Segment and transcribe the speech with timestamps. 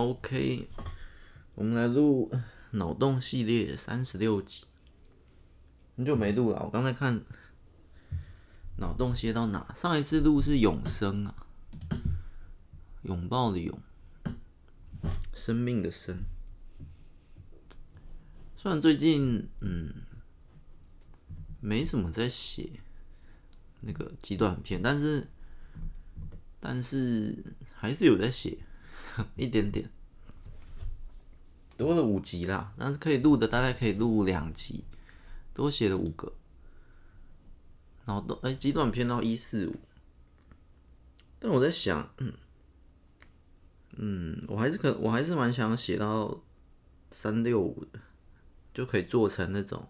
[0.00, 0.66] OK，
[1.54, 2.32] 我们来录
[2.70, 4.64] 脑洞系列三十六集，
[5.94, 6.62] 很久没录了。
[6.64, 7.22] 我刚才看
[8.78, 9.74] 脑洞写到哪？
[9.76, 11.46] 上一次录是永生啊，
[13.02, 13.78] 拥抱的拥，
[15.34, 16.16] 生命的生。
[18.56, 19.92] 虽然最近嗯
[21.60, 22.80] 没什么在写
[23.82, 25.28] 那个极短片，但是
[26.58, 28.56] 但是还是有在写。
[29.36, 29.90] 一点点，
[31.76, 34.84] 多了五集啦，但是可以录的大概可以录两集，
[35.52, 36.32] 多写了五个，
[38.04, 39.76] 然后都哎，极短篇到一四五，
[41.38, 42.32] 但我在想，嗯，
[43.96, 46.42] 嗯，我还是可，我还是蛮想写到
[47.10, 48.00] 三六五的，
[48.72, 49.88] 就可以做成那种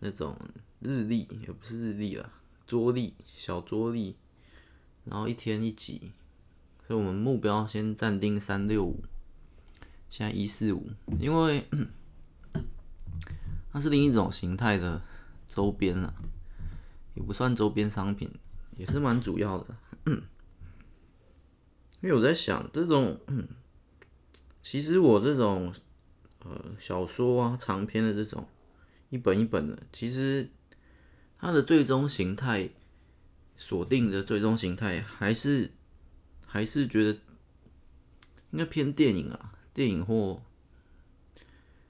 [0.00, 0.38] 那种
[0.80, 2.30] 日历，也不是日历啦，
[2.66, 4.16] 桌历，小桌历，
[5.04, 6.12] 然后一天一集。
[6.86, 9.02] 所以，我们目标先暂定三六五，
[10.10, 11.66] 现在一四五，因为
[13.72, 15.02] 它是另一种形态的
[15.46, 16.14] 周边了，
[17.14, 18.30] 也不算周边商品，
[18.76, 19.74] 也是蛮主要的。
[22.02, 23.18] 因为我在想，这种
[24.60, 25.72] 其实我这种
[26.44, 28.46] 呃小说啊长篇的这种
[29.08, 30.50] 一本一本的，其实
[31.38, 32.68] 它的最终形态
[33.56, 35.70] 锁定的最终形态还是。
[36.54, 37.18] 还是觉得
[38.52, 40.40] 应该偏电影啊，电影或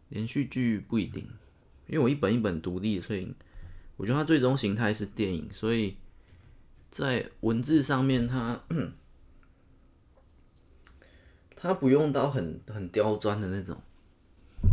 [0.08, 1.28] 连续剧不一定，
[1.86, 3.34] 因为我一本一本独立，所以
[3.98, 5.98] 我觉得它最终形态是电影，所以
[6.90, 8.64] 在文字上面它
[11.54, 13.82] 它不用到很很刁钻的那种，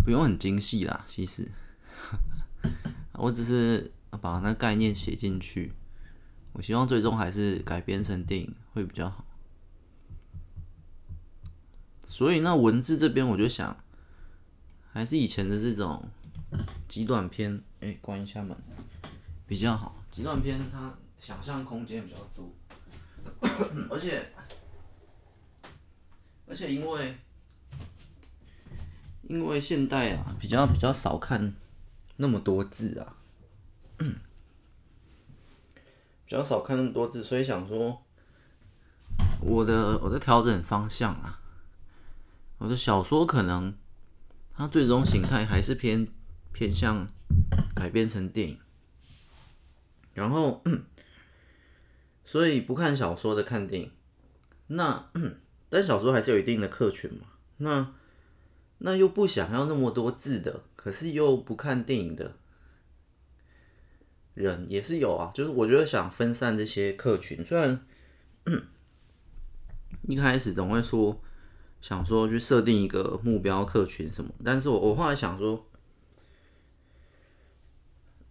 [0.05, 1.03] 不用很精细啦。
[1.05, 1.51] 其实
[3.15, 5.73] 我只是把那概念写进去，
[6.53, 9.25] 我希望最终还是改编成电影会比较好。
[12.11, 13.73] 所以那文字这边，我就想，
[14.91, 16.03] 还是以前的这种
[16.85, 18.55] 极短篇，哎、关一下门
[19.47, 19.95] 比较好。
[20.11, 22.51] 极短篇它想象空间比较多，
[23.89, 24.29] 而且
[26.45, 27.15] 而且因为
[29.29, 31.53] 因为现代啊，比较比较少看
[32.17, 33.15] 那么多字啊，
[33.97, 34.11] 比
[36.27, 38.03] 较少看那么多字，所以想说，
[39.39, 41.37] 我的我的调整方向啊。
[42.61, 43.73] 我的小说可能，
[44.53, 46.07] 它最终形态还是偏
[46.53, 47.07] 偏向
[47.73, 48.59] 改编成电影，
[50.13, 50.63] 然后，
[52.23, 53.91] 所以不看小说的看电影，
[54.67, 55.09] 那
[55.69, 57.95] 但小说还是有一定的客群嘛，那
[58.77, 62.35] 那又不想要那么多字的，可是又不看电影的
[64.35, 67.83] 人也是有啊，就是我觉得想分散这些客群，虽然
[70.07, 71.23] 一开始总会说。
[71.81, 75.65] 想说去设定一个目标客群什么，但是我我后来想说，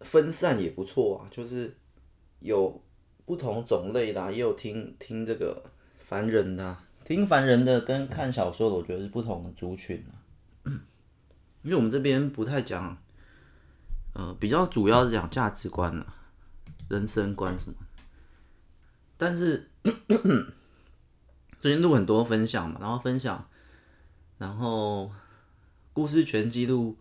[0.00, 1.76] 分散也不错啊，就是
[2.38, 2.80] 有
[3.26, 5.64] 不同种类的，也有听听这个
[5.98, 10.14] 凡人的，听凡人的跟看小说的，我觉得是不同的族群啊。
[11.62, 12.96] 因为我们这边不太讲，
[14.14, 16.14] 呃，比较主要是讲价值观啊，
[16.88, 17.76] 人生观什么，
[19.16, 19.68] 但是。
[21.60, 23.46] 最近录很多分享嘛，然后分享，
[24.38, 25.12] 然后
[25.92, 26.96] 故事全记录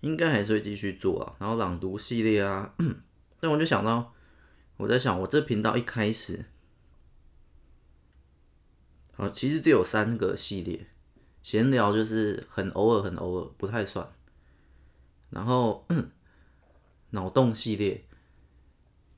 [0.00, 2.74] 应该还是会继续做啊，然后朗读系列啊，
[3.40, 4.14] 但我就想到，
[4.78, 6.46] 我在想，我这频道一开始，
[9.12, 10.86] 好，其实只有三个系列，
[11.42, 14.10] 闲聊就是很偶尔很偶尔不太算，
[15.28, 15.86] 然后
[17.10, 18.06] 脑洞系列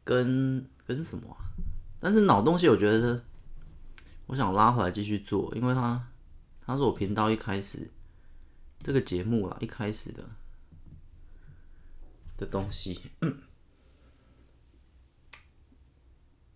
[0.03, 1.54] 跟跟什么啊？
[2.00, 3.25] 但是脑洞系我觉得。
[4.26, 6.08] 我想拉回来继续做，因为他
[6.64, 7.90] 他是我频道一开始
[8.78, 10.24] 这个节目啊，一开始的
[12.36, 13.00] 的东西。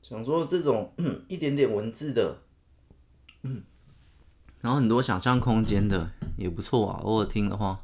[0.01, 0.95] 想说这种
[1.29, 2.43] 一点点文字的，
[4.61, 7.01] 然后很多想象空间的也不错啊。
[7.03, 7.81] 偶尔听的话，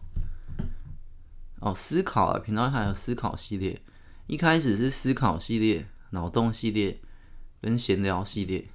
[1.58, 3.82] 哦，思考啊，频道还有思考系列，
[4.28, 7.00] 一开始是思考系列、脑洞系列
[7.60, 8.68] 跟闲聊系列。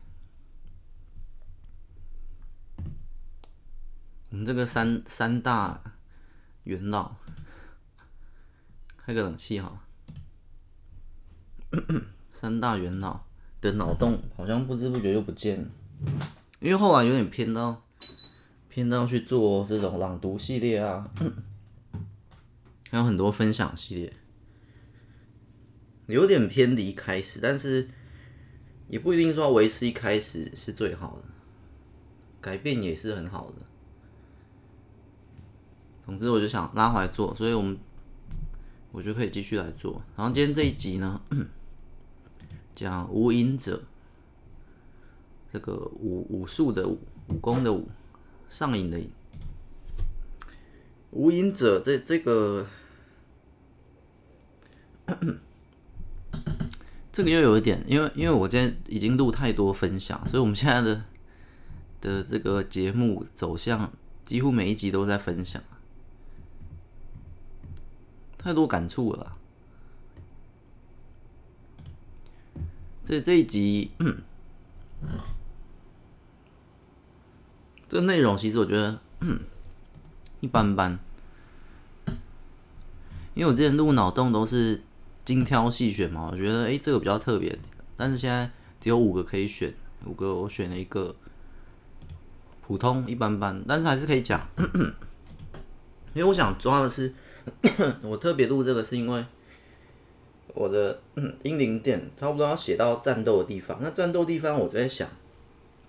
[4.38, 5.82] 们这个三三大
[6.64, 7.16] 元老，
[8.96, 9.84] 开个冷气哈。
[12.32, 13.26] 三大元老
[13.60, 15.68] 的脑洞好像不知不觉就不见了，
[16.62, 17.84] 因为后来有点偏到
[18.70, 21.12] 偏到去做这种朗读系列啊，
[22.92, 24.14] 还有很多分享系列，
[26.06, 27.90] 有点偏离开始，但是
[28.88, 31.24] 也不一定说维持一开始是最好的，
[32.40, 33.56] 改变也是很好的。
[36.08, 37.78] 总之我就想拉回来做，所以我们
[38.94, 40.02] 我就可以继续来做。
[40.16, 41.22] 然后今天这一集呢，
[42.74, 43.84] 讲无影者，
[45.52, 47.90] 这个武武术的武，武功的武，
[48.48, 49.12] 上瘾的瘾。
[51.12, 52.66] 无影者这这个，
[57.12, 61.04] 这个又有一点，因为因为我今天已经录太多分享，所以我们现在的
[62.00, 63.92] 的这个节目走向
[64.24, 65.62] 几乎每一集都在分享。
[68.48, 69.36] 太多感触了，
[73.04, 74.22] 这这一集，嗯，
[77.90, 79.42] 这内容其实我觉得，嗯，
[80.40, 80.98] 一般般，
[83.34, 84.82] 因为我之前录脑洞都是
[85.26, 87.60] 精挑细选嘛，我觉得哎，这个比较特别，
[87.98, 88.50] 但是现在
[88.80, 89.74] 只有五个可以选，
[90.06, 91.14] 五个我选了一个
[92.62, 94.48] 普通一般般，但是还是可以讲，
[96.16, 97.14] 因为我想抓的是。
[98.04, 99.26] 我特别录这个是因为
[100.54, 101.00] 我的
[101.44, 103.78] 英灵殿差不多要写到战斗的地方。
[103.82, 105.08] 那战斗地方，我在想，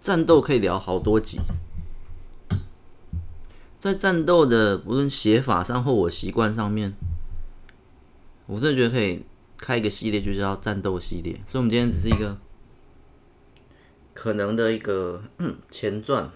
[0.00, 1.38] 战斗可以聊好多集。
[3.78, 6.92] 在战斗的无论写法上或我习惯上面，
[8.46, 9.24] 我真的觉得可以
[9.56, 11.40] 开一个系列，就叫战斗系列。
[11.46, 12.36] 所以，我们今天只是一个
[14.12, 15.22] 可能的一个
[15.70, 16.30] 前传。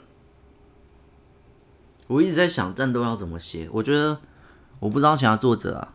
[2.07, 4.21] 我一直在想战斗要怎么写，我觉得。
[4.83, 5.95] 我不知道其他作者啊，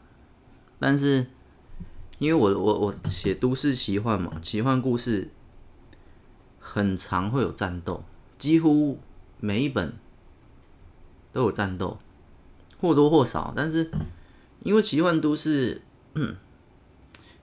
[0.79, 1.27] 但是
[2.19, 5.29] 因为我我我写都市奇幻嘛，奇幻故事
[6.57, 8.01] 很常会有战斗，
[8.37, 8.97] 几乎
[9.41, 9.93] 每一本
[11.33, 11.97] 都有战斗，
[12.79, 13.51] 或多或少。
[13.53, 13.91] 但是
[14.61, 15.81] 因为奇幻都市，
[16.13, 16.37] 嗯，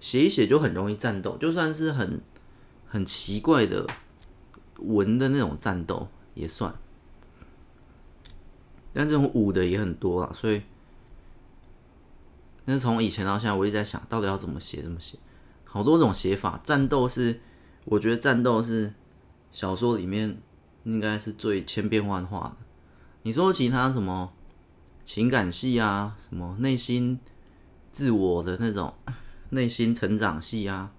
[0.00, 2.22] 写一写就很容易战斗，就算是很
[2.88, 3.86] 很奇怪的
[4.78, 6.74] 文的那种战斗也算，
[8.94, 10.62] 但这种武的也很多啊，所以。
[12.64, 15.18] 但是从以前到现在，我一直在想到底要怎么写，怎么写，
[15.64, 16.60] 好多种写法。
[16.64, 17.40] 战斗是，
[17.84, 18.94] 我觉得战斗是
[19.52, 20.38] 小说里面
[20.84, 22.66] 应该是最千变万化的。
[23.22, 24.32] 你说其他什么
[25.04, 27.20] 情感戏啊，什么内心
[27.90, 28.94] 自我的那种
[29.50, 30.92] 内心成长戏啊，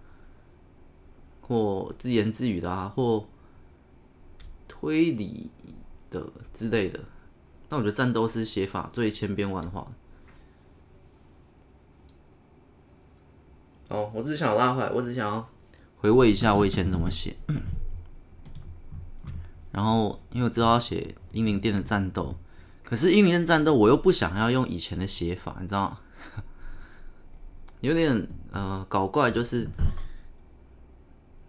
[1.42, 3.28] 或自言自语的啊，或
[4.68, 5.50] 推理
[6.10, 7.00] 的之类的，
[7.68, 9.92] 但我觉得战斗是写法最千变万化的。
[13.90, 15.50] 哦，我只想拉回来，我只想要
[15.98, 17.36] 回味一下我以前怎么写。
[19.72, 22.36] 然后，因为我知道要写英灵殿的战斗，
[22.84, 26.00] 可是英灵殿战斗我又不想要用以前的写法，你知道吗？
[27.82, 29.68] 有点呃搞怪，就是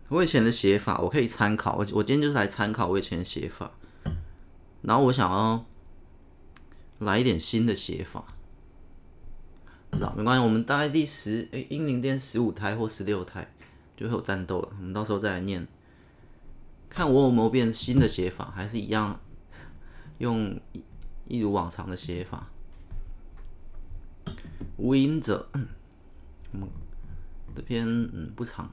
[0.08, 3.70] 我以前的写法我可以参考，我我今天就是来参考我以前的写法，
[4.82, 5.64] 然后我想要
[6.98, 8.24] 来一点新的写法。
[9.96, 13.50] 不知道没关系，我们大概第十哎，英灵殿十五胎或十六胎
[13.96, 14.68] 就会有战斗了。
[14.76, 15.66] 我们到时候再来念，
[16.90, 19.18] 看我有没有变新的写法，还是一样
[20.18, 20.82] 用一
[21.26, 22.50] 一如往常的写法。
[24.76, 25.66] 无影者，嗯，
[27.54, 28.70] 这篇嗯不长。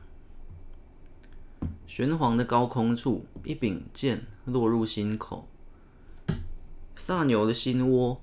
[1.87, 5.47] 玄黄的高空处，一柄剑落入心口，
[6.97, 8.21] 萨牛的心窝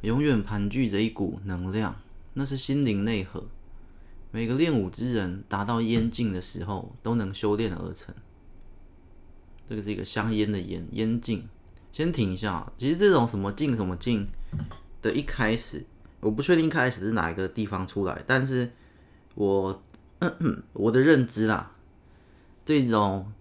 [0.00, 1.94] 永远盘踞着一股能量。
[2.38, 3.48] 那是心灵内核，
[4.30, 8.14] 每个练武之人达到烟境的时候，都能修炼而成。
[9.66, 11.48] 这个是一个香烟的烟，烟境。
[11.90, 14.28] 先停一下，其实这种什么境什么境
[15.02, 15.84] 的一开始，
[16.20, 18.70] 我不确定开始是哪一个地方出来，但是
[19.34, 19.82] 我
[20.74, 21.72] 我的认知啦，
[22.64, 23.32] 这种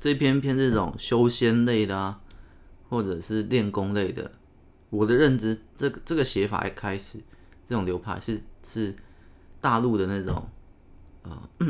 [0.00, 2.22] 这篇篇这种修仙类的啊，
[2.88, 4.32] 或者是练功类的，
[4.88, 7.20] 我的认知，这个这个写法一开始。
[7.66, 8.94] 这种流派是是
[9.60, 10.48] 大陆的那种
[11.24, 11.66] 啊、呃，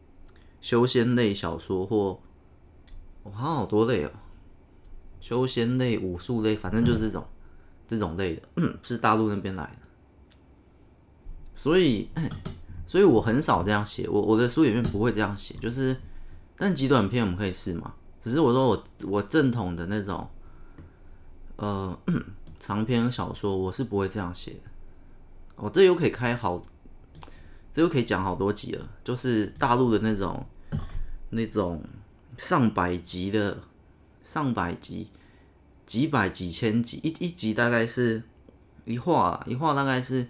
[0.60, 2.20] 修仙类小说或
[3.22, 4.10] 我，好，好多类哦，
[5.18, 7.26] 修仙类、武术类，反正就是这种
[7.88, 8.42] 这种类的，
[8.84, 9.78] 是大陆那边来的。
[11.54, 12.08] 所以，
[12.86, 15.96] 所以我很少这样写，我我的书里面不会这样写，就是，
[16.56, 17.94] 但极短篇我们可以试嘛。
[18.20, 20.28] 只是我说我我正统的那种
[21.56, 21.98] 呃
[22.60, 24.69] 长篇小说，我是不会这样写的。
[25.60, 26.62] 哦、这又可以开好，
[27.70, 28.88] 这又可以讲好多集了。
[29.04, 30.46] 就是大陆的那种，
[31.28, 31.82] 那种
[32.38, 33.58] 上百集的，
[34.22, 35.08] 上百集，
[35.84, 38.22] 几百几千集，一一集大概是
[38.86, 40.26] 一画，一画大概是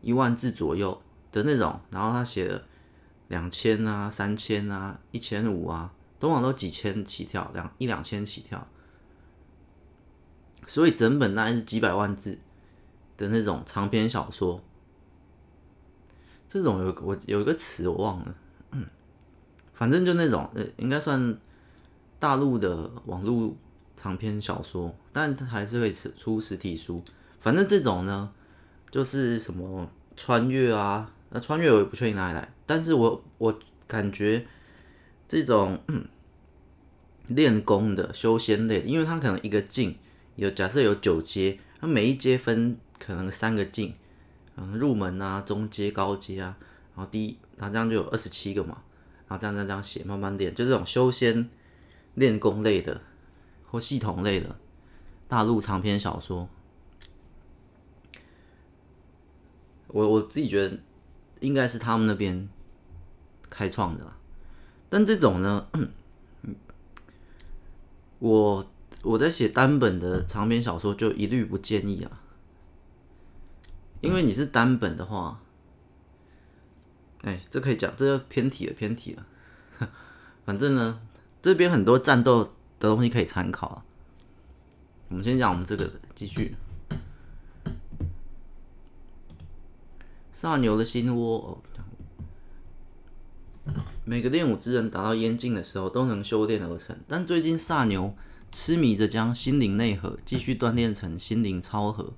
[0.00, 1.78] 一万字左右的那种。
[1.90, 2.62] 然后他写了
[3.28, 8.66] 两千啊、三千啊、一千五啊，通常都几千起跳，两一两千起跳。
[10.66, 12.38] 所以整本大概是几百万字。
[13.16, 14.62] 的那种长篇小说。
[16.48, 18.34] 这种有我有一个词我忘了，
[19.72, 21.38] 反正就那种呃，应该算
[22.18, 23.56] 大陆的网络
[23.96, 27.02] 长篇小说，但它还是会出实体书。
[27.40, 28.30] 反正这种呢，
[28.90, 34.46] 就是什么穿越啊，那穿越我也不确定哪里来，但是我我感觉
[35.26, 35.80] 这种
[37.28, 39.96] 练功的修仙类的，因为它可能一个境
[40.36, 43.94] 有假设有九阶，它每一阶分可能三个境。
[44.54, 46.54] 嗯，入门啊，中阶、高阶啊，
[46.94, 48.82] 然后第一，然后这样就有二十七个嘛，
[49.26, 51.48] 然后这样这样这样写，慢慢练，就这种修仙
[52.16, 53.00] 练功类的
[53.64, 54.58] 或系统类的
[55.26, 56.46] 大陆长篇小说，
[59.86, 60.78] 我我自己觉得
[61.40, 62.46] 应该是他们那边
[63.48, 64.12] 开创的，
[64.90, 65.66] 但这种呢，
[68.18, 68.70] 我
[69.02, 72.18] 我在写单本的长篇小说就一律不建议啊。
[74.02, 75.40] 因为你是单本的话，
[77.22, 79.26] 哎，这可以讲，这个偏题了，偏题了。
[80.44, 81.00] 反正呢，
[81.40, 83.84] 这边很多战斗的东西可以参考。
[85.08, 86.56] 我们先讲我们这个，继续。
[90.32, 91.62] 萨牛的心窝
[93.66, 93.72] 哦，
[94.04, 98.16] 每个练武之人达到烟境的时候都能修炼而成，但最近萨牛
[98.50, 102.12] 痴迷着将心灵内核继续锻炼成心灵超核。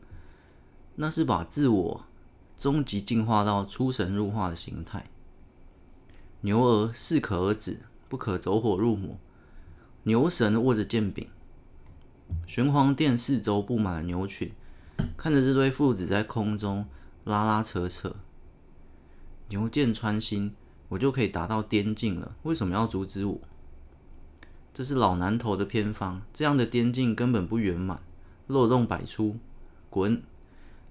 [0.96, 2.04] 那是把自我
[2.56, 5.10] 终极进化到出神入化的形态。
[6.42, 9.18] 牛儿适可而止，不可走火入魔。
[10.04, 11.26] 牛神握着剑柄，
[12.46, 14.52] 玄黄殿四周布满了牛群，
[15.16, 16.86] 看着这对父子在空中
[17.24, 18.14] 拉拉扯扯。
[19.48, 20.54] 牛剑穿心，
[20.90, 22.36] 我就可以达到颠境了。
[22.42, 23.40] 为什么要阻止我？
[24.72, 28.02] 这是老南头的偏方，这样的颠境根本不圆满，
[28.46, 29.36] 漏洞百出。
[29.88, 30.22] 滚！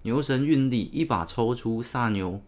[0.04, 2.42] 牛神运力，一把抽出萨牛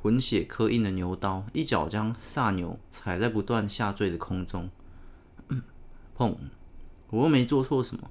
[0.00, 4.70] 魂血刻印的牛刀，一脚将萨牛踩在不断下坠的空中。
[6.16, 6.36] 砰！
[7.10, 8.10] 我又没做错什么。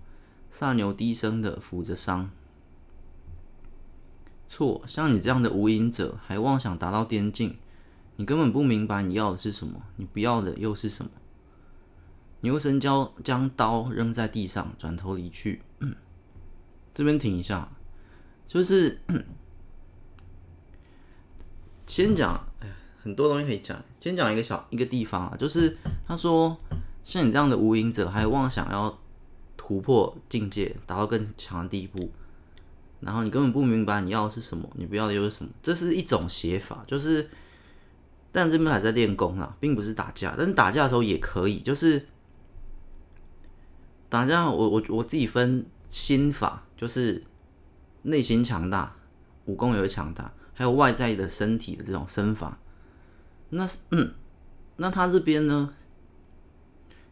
[0.49, 2.29] 萨牛低声的抚着伤。
[4.47, 7.57] 错，像你这样的无影者，还妄想达到边境，
[8.15, 11.11] 你根本不明白你要的是什么，你不要的又是什么。
[12.41, 15.61] 牛神将将刀扔在地上，转头离去。
[16.95, 17.71] 这边停一下。
[18.45, 18.99] 就是
[21.87, 23.81] 先讲，哎呀，很多东西可以讲。
[23.99, 26.57] 先讲一个小一个地方啊，就是他说，
[27.03, 28.99] 像你这样的无影者，还妄想要
[29.55, 32.11] 突破境界，达到更强的地步，
[32.99, 36.83] 然后你根本不明白你要的是什么，你不要的又是什么，这是一种写法。
[36.87, 37.29] 就是，
[38.31, 40.33] 但这边还在练功啊，并不是打架。
[40.37, 42.07] 但是打架的时候也可以，就是
[44.09, 47.23] 打架，我我我自己分心法，就是。
[48.03, 48.95] 内心强大，
[49.45, 52.57] 武功也会强大，还有外在的身体的这种身法。
[53.49, 54.13] 那嗯，
[54.77, 55.73] 那他这边呢？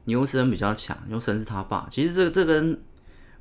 [0.05, 1.87] 牛神比较强，牛神是他爸。
[1.91, 2.81] 其实这这跟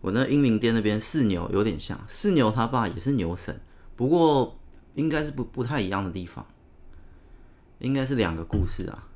[0.02, 3.58] 我那英灵殿那边四牛有点像，四牛他爸也是牛神，
[3.96, 4.58] 不过
[4.94, 6.46] 应该是不不太一样的地方，
[7.78, 9.08] 应该是两个故事啊，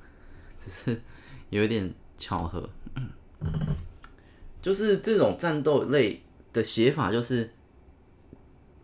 [0.58, 1.02] 只是
[1.50, 2.70] 有一点巧合。
[4.62, 6.22] 就是这种战斗类
[6.52, 7.52] 的写法，就是。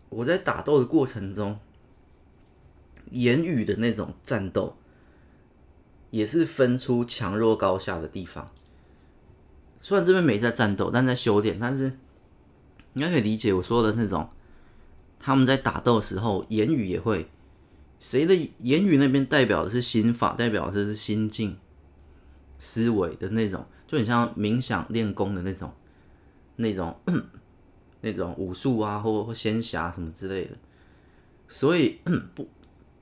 [0.09, 1.59] 我在打斗的过程中，
[3.11, 4.75] 言语的那种战斗，
[6.09, 8.51] 也是分出强弱高下的地方。
[9.79, 11.99] 虽然这边没在战斗，但在修炼，但是
[12.93, 14.29] 应该可以理解我说的那种，
[15.19, 17.29] 他们在打斗的时候，言语也会，
[17.99, 21.57] 谁的言语那边代表的是心法，代表的是心境、
[22.57, 25.71] 思维的那种，就很像冥想练功的那种，
[26.55, 26.99] 那种。
[28.01, 30.57] 那种武术啊，或或仙侠什么之类的，
[31.47, 31.99] 所以
[32.33, 32.47] 不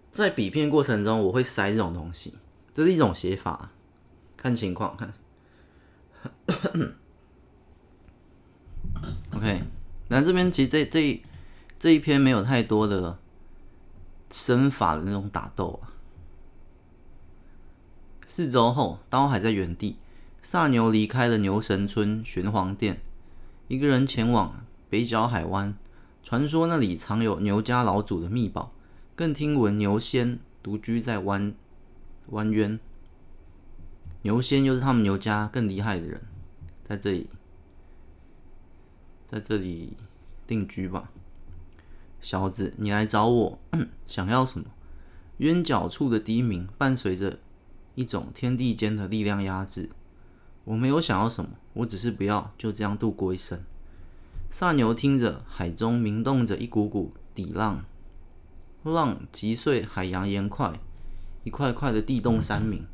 [0.10, 2.34] 在比拼过程中，我会塞这种东西，
[2.74, 3.72] 这是一种写法，
[4.36, 5.14] 看情况看。
[9.36, 9.62] OK，
[10.10, 11.22] 那这边其实这这
[11.78, 13.20] 这一篇没有太多的
[14.32, 15.94] 身法的那种打斗啊。
[18.26, 19.98] 四周后，刀还在原地，
[20.42, 23.00] 萨牛离开了牛神村玄黄殿，
[23.68, 24.66] 一个人前往。
[24.90, 25.76] 北角海湾，
[26.24, 28.72] 传说那里藏有牛家老祖的秘宝，
[29.16, 31.54] 更听闻牛仙独居在湾
[32.28, 32.80] 湾渊。
[34.22, 36.22] 牛仙又是他们牛家更厉害的人，
[36.84, 37.30] 在这里，
[39.26, 39.98] 在这里
[40.46, 41.12] 定居吧。
[42.20, 43.60] 小子，你来找我，
[44.06, 44.66] 想要什么？
[45.38, 47.40] 渊角处的低鸣伴随着
[47.96, 49.90] 一种天地间的力量压制。
[50.64, 53.64] 我没有想要什么，我只是不要就这样度过一生。
[54.50, 57.86] 萨牛听着，海中鸣动着一股股底浪，
[58.84, 60.80] 浪击碎海洋岩块，
[61.44, 62.86] 一块块的地动山鸣，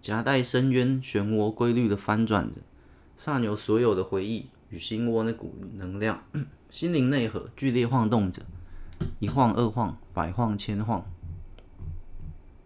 [0.00, 2.58] 夹带深渊漩涡规律的翻转着。
[3.16, 6.22] 萨牛所有的回忆与心窝那股能量，
[6.70, 8.42] 心灵内核剧烈晃动着，
[9.18, 11.04] 一晃二晃，百晃千晃。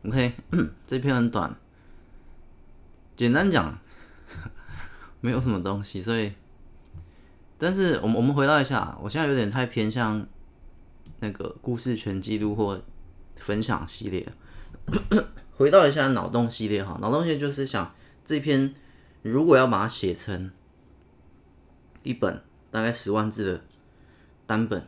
[0.04, 0.34] OK，
[0.86, 1.56] 这篇很短，
[3.16, 3.78] 简单讲，
[5.20, 6.32] 没有什么东西，所以，
[7.58, 10.24] 但是我们我们回到一下，我现在有点太偏向
[11.20, 12.80] 那个故事全记录或
[13.36, 14.32] 分享系列，
[15.56, 17.92] 回到一下脑洞系列哈，脑洞系列就是想
[18.24, 18.72] 这篇
[19.22, 20.50] 如果要把它写成
[22.04, 23.64] 一本大概十万字的
[24.46, 24.86] 单本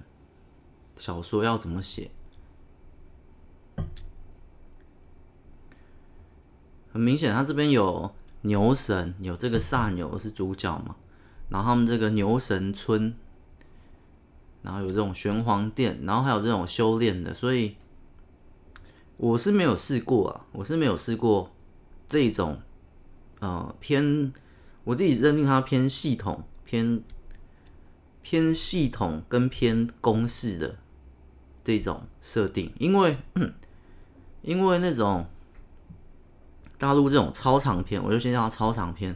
[0.95, 2.11] 小说，要怎么写？
[6.93, 10.97] 很明显，他这边有牛神，有这个萨牛是主角嘛，
[11.51, 13.15] 然后他们这个牛神村，
[14.63, 17.77] 然后有这种玄黄殿，然后还有这种修炼的，所以
[19.19, 21.51] 我是没有试过啊，我是没有试过
[22.09, 22.63] 这种
[23.41, 24.33] 呃偏，
[24.85, 27.03] 我自己认定它偏系统、偏
[28.23, 30.77] 偏系统跟偏公式的
[31.63, 33.19] 这种设定，因为
[34.43, 35.27] 因为那种。
[36.79, 39.15] 大陆这种超长篇，我就先叫它超长篇，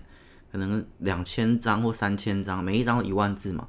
[0.54, 3.66] 可能两千章或三千章，每一张一万字嘛，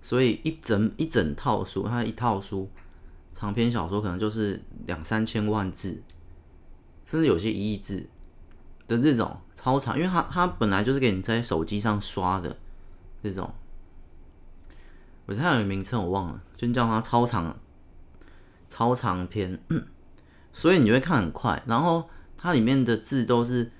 [0.00, 2.66] 所以一整一整套书，它一套书
[3.34, 6.02] 长篇小说可能就是两三千万字，
[7.04, 8.08] 甚至有些一亿字
[8.88, 12.56] 的这种超长，因为它它本来就是给你在手机上刷的
[13.22, 13.52] 这种，
[15.26, 17.54] 我现在有个名称我忘了，就叫它超长
[18.70, 19.60] 超长篇，
[20.54, 22.08] 所以你会看很快，然后。
[22.36, 23.72] 它里面的字都是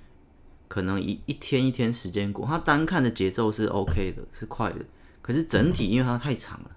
[0.74, 4.84] 可能一一天一天时间过，它单看的节奏是 OK 的，是快的。
[5.22, 6.70] 可是整体因为它太长了，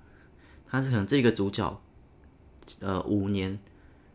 [0.69, 1.81] 它是可能这个主角
[2.81, 3.57] 呃五年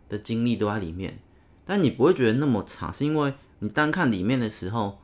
[0.08, 1.18] 的经历都在里面，
[1.66, 5.00] 但你不会觉得那么长，是因为你单看里面的时候，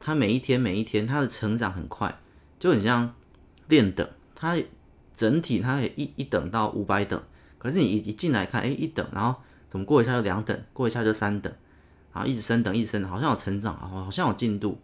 [0.00, 2.18] 他每一天每一天他的成长很快，
[2.58, 3.14] 就很像
[3.68, 4.56] 练等，他
[5.14, 7.22] 整体他也一一等到五百等，
[7.58, 11.52] 可是你一一进来看，哎一等，然后怎么过一下就两等，过一下就三等。
[12.14, 14.78] 然后一直升等，一直升等，好像有成长啊，好像有进度。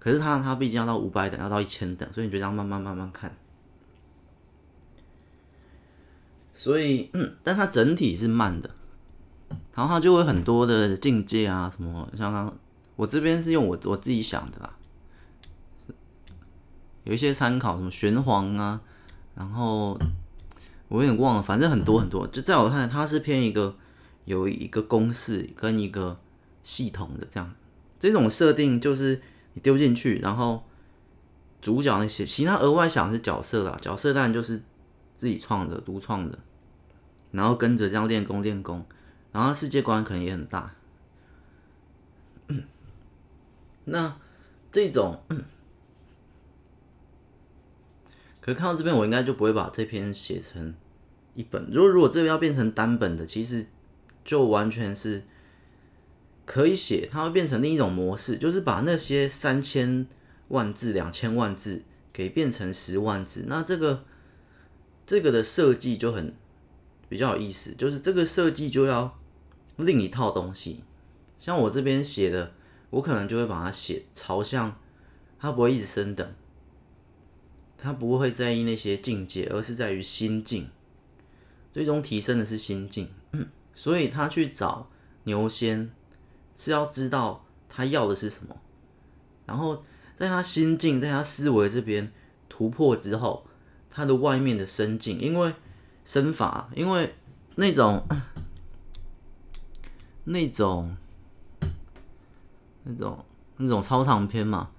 [0.00, 3.32] 可是他他毕竟要到五百等，要到一千等，所以你就这样慢慢慢慢看。
[6.52, 8.68] 所以，嗯，但它整体是慢的，
[9.76, 12.52] 然后它就会很多的境界啊，什么像刚
[12.96, 14.76] 我这边是用我我自己想的啦，
[17.04, 18.80] 有一些参考，什么玄黄啊，
[19.36, 19.96] 然后
[20.88, 22.26] 我有点忘了，反正很多很多。
[22.26, 23.76] 就在我看来，它是偏一个
[24.24, 26.18] 有一个公式跟一个。
[26.62, 27.54] 系统的这样子，
[27.98, 29.20] 这种设定就是
[29.54, 30.64] 你丢进去，然后
[31.60, 34.62] 主角那些其他额外想的是角色啦，角色当然就是
[35.16, 36.38] 自己创的、独创的，
[37.32, 38.86] 然后跟着这样练功练功，
[39.32, 40.74] 然后世界观可能也很大。
[43.84, 44.16] 那
[44.70, 45.20] 这种，
[48.40, 50.74] 可是看到这边，我应该就不会把这篇写成
[51.34, 51.68] 一本。
[51.72, 53.66] 如果如果这个要变成单本的，其实
[54.24, 55.24] 就完全是。
[56.44, 60.06] 可以写，它会变成另一种模式，就是把那些三千
[60.48, 63.44] 万字、两千万字给变成十万字。
[63.46, 64.04] 那这个
[65.06, 66.34] 这个的设计就很
[67.08, 69.18] 比较有意思，就是这个设计就要
[69.76, 70.82] 另一套东西。
[71.38, 72.52] 像我这边写的，
[72.90, 74.76] 我可能就会把它写朝向，
[75.38, 76.34] 它不会一直升等，
[77.78, 80.68] 它不会在意那些境界，而是在于心境。
[81.72, 83.08] 最终提升的是心境，
[83.72, 84.90] 所以他去找
[85.24, 85.90] 牛仙。
[86.62, 88.56] 是要知道他要的是什么，
[89.46, 89.82] 然后
[90.14, 92.12] 在他心境、在他思维这边
[92.48, 93.44] 突破之后，
[93.90, 95.52] 他的外面的身境，因为
[96.04, 97.16] 身法，因为
[97.56, 98.06] 那种
[100.22, 100.96] 那种
[102.84, 103.24] 那种
[103.56, 104.70] 那种超长篇嘛，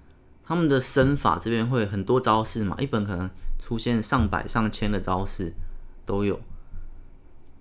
[0.42, 5.52] 他们的身法这边会很多招式嘛，一本可能出现上百上千的招式
[6.06, 6.40] 都有，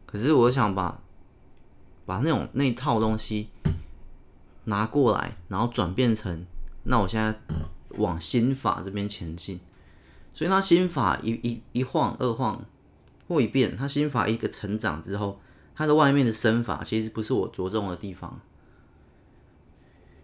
[0.05, 1.01] 可是我想把
[2.05, 3.49] 把那种那套东西。
[4.65, 6.45] 拿过来，然后转变成，
[6.83, 7.37] 那我现在
[7.97, 9.59] 往心法这边前进，
[10.33, 12.65] 所以他心法一一一晃二晃
[13.27, 15.39] 或一变，他心法一个成长之后，
[15.75, 18.39] 他的外面的身法其实不是我着重的地方。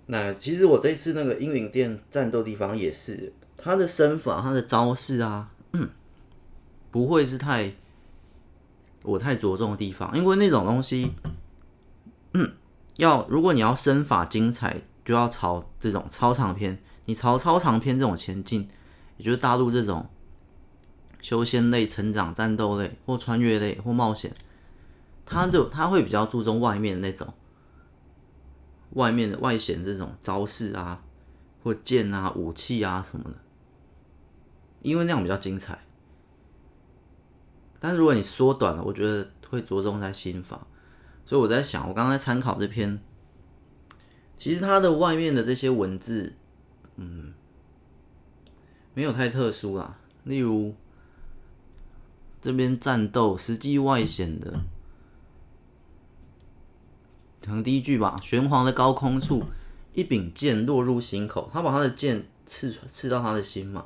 [0.08, 5.52] 那其实我这次那个英灵殿战斗地方也是，他的身法、他的招式啊，
[6.90, 7.74] 不会是太
[9.04, 11.12] 我太着重的地方，因为那种东西，
[12.34, 12.54] 嗯。
[13.00, 16.78] 要如果你要身法精彩，就要朝这种超长篇。
[17.06, 18.70] 你朝超长篇这种前进，
[19.16, 20.08] 也就是大陆这种
[21.22, 24.34] 修仙类、成长、战斗类或穿越类或冒险，
[25.26, 27.34] 他就他会比较注重外面的那种，
[28.92, 31.02] 外面的外显这种招式啊，
[31.64, 33.38] 或剑啊、武器啊什么的，
[34.82, 35.80] 因为那样比较精彩。
[37.80, 40.68] 但是如果你缩短了，我觉得会着重在心法。
[41.30, 43.00] 所以我在想，我刚才参考这篇，
[44.36, 46.34] 其实它的外面的这些文字，
[46.96, 47.36] 嗯，
[48.96, 50.00] 没有太特殊啊。
[50.24, 50.74] 例如
[52.42, 54.62] 这边战斗实际外显的，
[57.44, 59.44] 可能第一句吧，玄黄的高空处，
[59.94, 63.86] 一柄剑落入心口，他把他的剑刺刺到他的心嘛。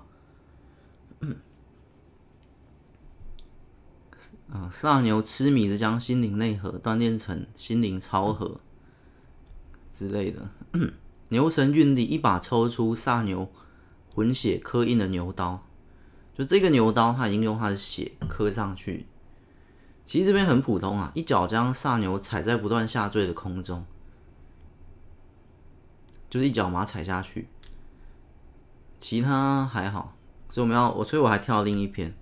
[4.53, 8.59] 啊，萨牛痴迷的将心灵内核锻炼成心灵超核
[9.91, 10.47] 之类的。
[11.29, 13.51] 牛神运力，一把抽出萨牛
[14.13, 15.65] 魂血刻印的牛刀，
[16.37, 19.07] 就这个牛刀，他已经用他的血刻上去。
[20.05, 23.83] 其实这边很普通啊，一脚将萨牛踩在不断下坠的空中，
[26.29, 27.47] 就是一脚把它踩下去。
[28.99, 30.15] 其他还好，
[30.47, 32.13] 所以我们要我，所以我还跳另一篇。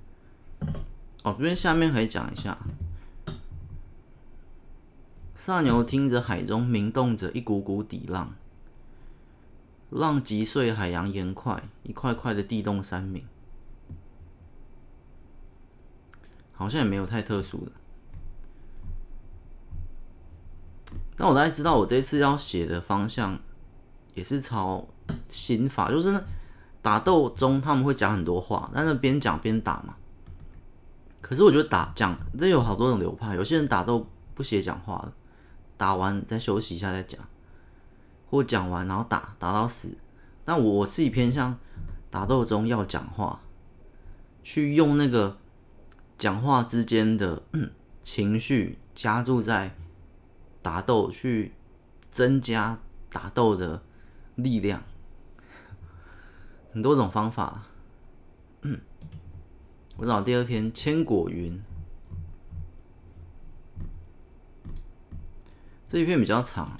[1.23, 2.57] 哦，这边下面可以讲一下，
[5.35, 8.33] 萨牛听着海中鸣动着一股股底浪，
[9.91, 13.23] 浪击碎海洋岩块，一块块的地动山鸣，
[16.53, 17.71] 好像也没有太特殊的。
[21.15, 23.39] 但我大概知道，我这次要写的方向
[24.15, 24.87] 也是朝
[25.29, 26.23] 心法，就是
[26.81, 29.97] 打斗中他们会讲很多话，但是边讲边打嘛。
[31.31, 35.13] 可是我觉得打讲这有好多种流派，有些人打斗不写讲话的，
[35.77, 37.21] 打完再休息一下再讲，
[38.29, 39.97] 或讲完然后打打到死。
[40.43, 41.57] 但我我自己偏向
[42.09, 43.39] 打斗中要讲话，
[44.43, 45.37] 去用那个
[46.17, 47.41] 讲话之间的
[48.01, 49.73] 情绪加注在
[50.61, 51.53] 打斗，去
[52.09, 52.77] 增加
[53.09, 53.81] 打斗的
[54.35, 54.83] 力量，
[56.73, 57.63] 很多种方法。
[60.01, 61.53] 我找第二篇《千果云》，
[65.87, 66.75] 这一篇比较长，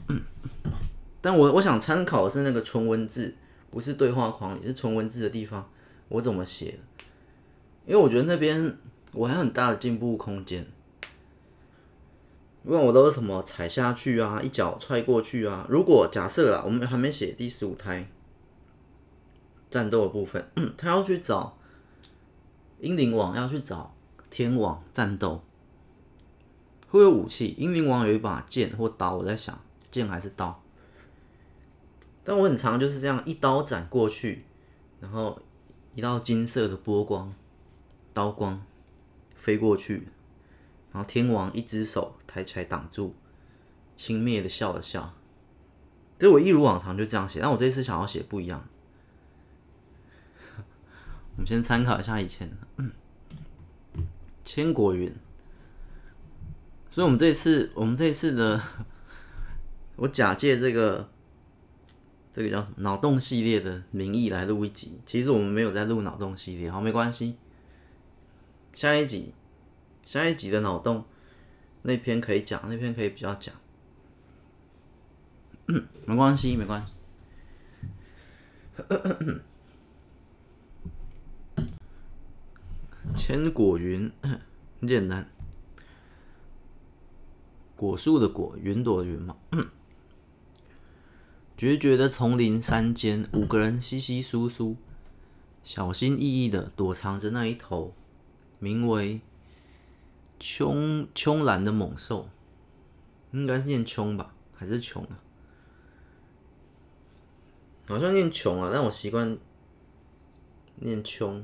[1.21, 3.35] 但我我想参考的是那个纯文字，
[3.69, 5.69] 不是对话框，也是纯文字的地方，
[6.09, 6.77] 我怎么写的？
[7.85, 8.75] 因为我觉得那边
[9.11, 10.65] 我还有很大的进步空间。
[12.65, 15.67] 因为我都是什么踩下去啊，一脚踹过去啊。
[15.69, 18.09] 如果假设啦，我们还没写第十五胎
[19.69, 21.59] 战斗的部分，他要去找。
[22.81, 23.95] 英灵王要去找
[24.31, 25.43] 天王战斗，
[26.89, 27.53] 会有武器。
[27.59, 30.63] 英灵王有一把剑或刀，我在想剑还是刀。
[32.23, 34.45] 但我很常就是这样一刀斩过去，
[34.99, 35.39] 然后
[35.93, 37.31] 一道金色的波光、
[38.13, 38.59] 刀光
[39.35, 40.07] 飞过去，
[40.91, 43.13] 然后天王一只手抬起来挡住，
[43.95, 45.13] 轻蔑的笑了笑。
[46.17, 48.67] 这我一如往常就这样写，但我这次想要写不一样。
[51.35, 52.83] 我们先参考一下以前的
[54.43, 55.09] 《千果云》，
[56.89, 58.61] 所以我们这次，我们这次的，
[59.95, 61.09] 我假借这个
[62.31, 64.99] 这个叫什么脑洞系列的名义来录一集。
[65.05, 67.37] 其实我们没有在录脑洞系列，好，没关系。
[68.73, 69.33] 下一集，
[70.05, 71.05] 下一集的脑洞
[71.83, 73.55] 那篇可以讲，那篇可以比较讲。
[76.05, 76.93] 没关系，没关系。
[83.15, 85.29] 千果云 很简单，
[87.75, 89.37] 果树的果，云朵的云嘛。
[91.55, 94.75] 决绝的丛林山间，五个人稀稀疏疏，
[95.63, 97.93] 小心翼翼的躲藏着那一头
[98.57, 99.21] 名为
[100.39, 102.29] 慵慵懒的猛兽，
[103.31, 105.19] 应该是念慵吧，还是穷啊？
[107.87, 109.37] 好像念穷啊，但我习惯
[110.77, 111.43] 念慵。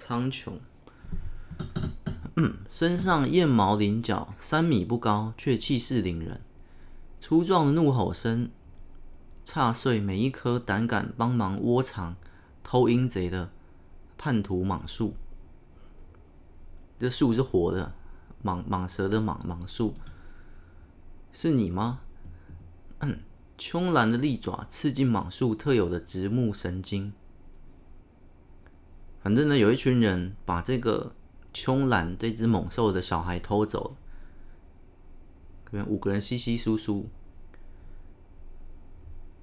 [0.00, 0.54] 苍穹，
[2.70, 6.40] 身上艳毛鳞角，三米不高，却气势凌人。
[7.20, 8.50] 粗壮的怒吼声，
[9.44, 12.16] 岔碎每一棵胆敢帮忙窝藏
[12.62, 13.50] 偷阴贼的
[14.16, 15.14] 叛徒蟒树。
[16.98, 17.92] 这树是活的，
[18.42, 19.92] 蟒蟒蛇的蟒蟒树，
[21.30, 22.00] 是你吗？
[23.00, 23.20] 嗯，
[23.58, 27.12] 慵懒的利爪刺进蟒树特有的直目神经。
[29.22, 31.14] 反正呢，有一群人把这个
[31.52, 33.96] 凶懒这只猛兽的小孩偷走了，
[35.64, 37.06] 可能五个人稀稀疏疏，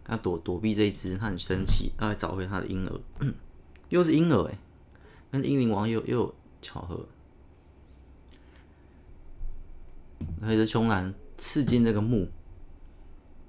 [0.04, 3.00] 他躲躲避这一只，他很生气，他要找回他的婴儿，
[3.90, 4.58] 又是婴儿哎，
[5.32, 7.06] 跟英灵王又又有巧合。
[10.40, 12.28] 那一只穹蓝刺进这个木，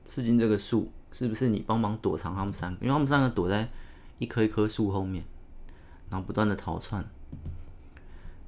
[0.04, 2.84] 刺进这个树，是不是你帮忙躲藏他们三个？
[2.84, 3.70] 因为他们三个躲在
[4.18, 5.24] 一棵一棵树后面，
[6.10, 7.04] 然后不断的逃窜。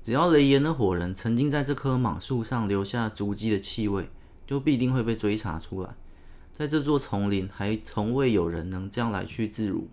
[0.03, 4.09] 只要雷炎的火人曾经在这棵蟒树上留下足迹的气味，
[4.47, 5.95] 就必定会被追查出来。
[6.51, 9.89] 在这座丛林，还从未有人能这样来去自如。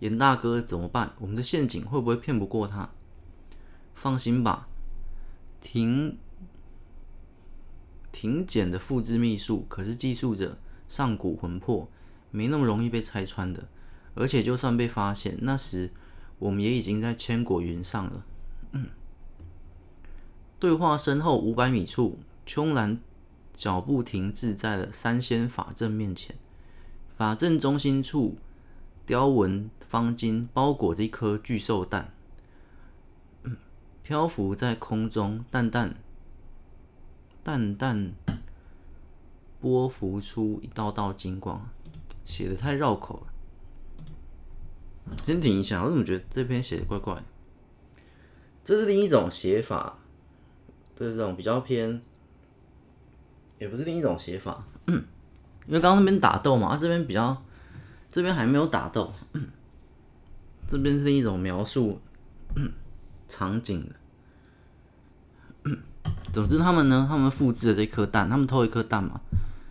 [0.00, 1.12] 严大哥怎么办？
[1.18, 2.90] 我们的陷阱会不会骗不过他？
[3.94, 4.68] 放心吧，
[5.60, 6.18] 停。
[8.12, 11.88] 挺简的复制秘术，可是记述着上古魂魄，
[12.30, 13.66] 没那么容易被拆穿的。
[14.14, 15.90] 而且就算被发现，那时
[16.38, 18.24] 我们也已经在千果云上了。
[20.58, 23.00] 对话身后五百米处，秋兰
[23.52, 26.36] 脚步停滞在了三仙法阵面前。
[27.16, 28.36] 法阵中心处，
[29.04, 32.14] 雕纹方巾包裹着一颗巨兽蛋，
[34.02, 35.96] 漂浮在空中，淡淡。
[37.42, 38.14] 淡淡
[39.60, 41.68] 波浮出一道道金光，
[42.24, 43.33] 写的太绕口了。
[45.26, 47.22] 先停一下，我怎么觉得这篇写的怪怪？
[48.64, 49.98] 这是另一种写法，
[50.96, 52.00] 这是这种比较偏，
[53.58, 57.42] 也不是另一种写法，因为刚刚那边打斗嘛，啊这边比较，
[58.08, 59.12] 这边还没有打斗，
[60.66, 62.00] 这边是另一种描述
[63.28, 63.94] 场景的。
[66.32, 69.20] 总之，他们呢，他们复制了这颗蛋，他们偷一颗蛋嘛，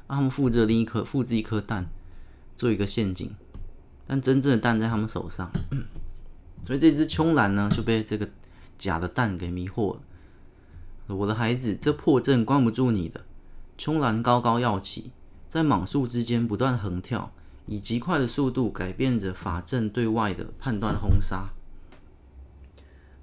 [0.07, 1.89] 啊，他们复制了另一颗，复制一颗蛋，
[2.55, 3.35] 做一个陷阱，
[4.05, 5.51] 但真正的蛋在他们手上，
[6.67, 8.29] 所以这只慵懒呢就被这个
[8.77, 10.01] 假的蛋给迷惑了。
[11.07, 13.21] 我的孩子，这破阵关不住你的。
[13.77, 15.11] 慵懒高高跃起，
[15.49, 17.31] 在蟒树之间不断横跳，
[17.65, 21.49] 以极快的速度改变着法阵对外的判断轰杀。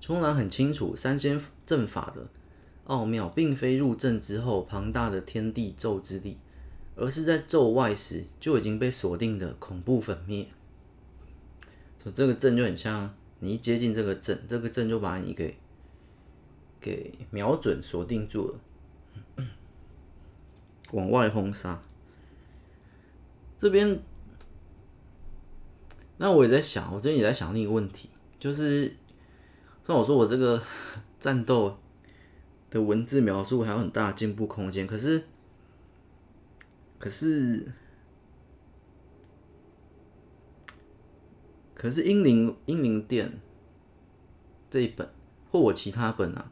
[0.02, 2.26] 慵懒很清楚三仙阵法的。
[2.84, 6.36] 奥妙并非入阵之后庞大的天地咒之力，
[6.96, 10.48] 而是在咒外时就已经被锁定的恐怖粉灭。
[12.00, 15.58] 所以这个阵就很像你一接近这个阵，这个阵就把你给
[16.80, 18.48] 给瞄准锁定住
[19.36, 19.44] 了，
[20.92, 21.82] 往外轰杀。
[23.58, 24.00] 这边，
[26.16, 28.08] 那我也在想，我最近也在想另一个问题，
[28.38, 28.84] 就是
[29.84, 30.62] 虽然我说我这个
[31.18, 31.76] 战斗。
[32.70, 35.24] 的文字描述还有很大的进步空间，可是，
[37.00, 37.66] 可是，
[41.80, 43.40] 可是英灵英灵殿
[44.68, 45.08] 这一本
[45.50, 46.50] 或我其他本啊，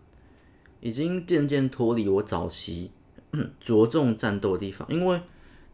[0.80, 2.92] 已经渐渐脱离我早期
[3.60, 5.20] 着重战斗的地方，因为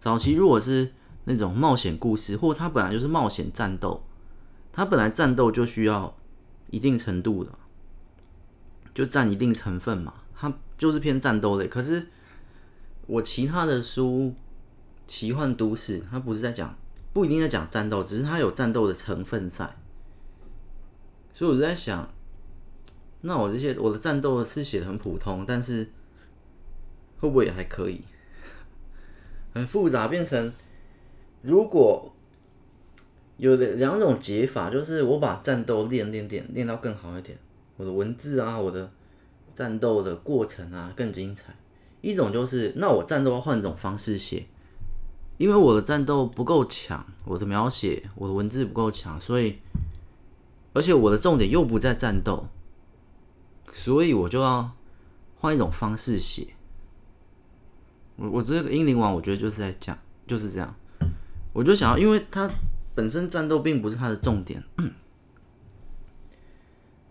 [0.00, 0.92] 早期如果是
[1.26, 4.02] 那种冒险故事，或它本来就是冒险战斗，
[4.72, 6.16] 它本来战斗就需要
[6.70, 7.52] 一定程度的，
[8.92, 10.14] 就占一定成分嘛。
[10.34, 12.08] 它就是偏战斗类，可是
[13.06, 14.34] 我其他的书，
[15.06, 16.76] 奇幻都市，它不是在讲，
[17.14, 19.74] 不一定在讲战斗，只是它有战斗的成分在。
[21.32, 22.06] 所以我就在想，
[23.22, 25.88] 那我这些我的战斗是写的很普通，但是
[27.18, 28.02] 会不会也还可以？
[29.54, 30.52] 很复杂，变成
[31.40, 32.12] 如果
[33.38, 37.38] 有的两种解法，就是我把战斗练练练练到更好一点，
[37.78, 38.90] 我的文字啊，我的。
[39.54, 41.54] 战斗的过程啊更精彩。
[42.00, 44.44] 一种就是，那我战斗要换种方式写，
[45.36, 49.58] 因为我的战斗不够强，我的描写、我的文字不够强，所以，
[50.72, 52.48] 而且我的重点又不在战斗，
[53.72, 54.72] 所以我就要
[55.36, 56.48] 换一种方式写。
[58.16, 60.74] 我我这个英灵王，我觉得就是在讲，就是这样。
[61.52, 62.48] 我就想要，因为它
[62.94, 64.62] 本身战斗并不是它的重点，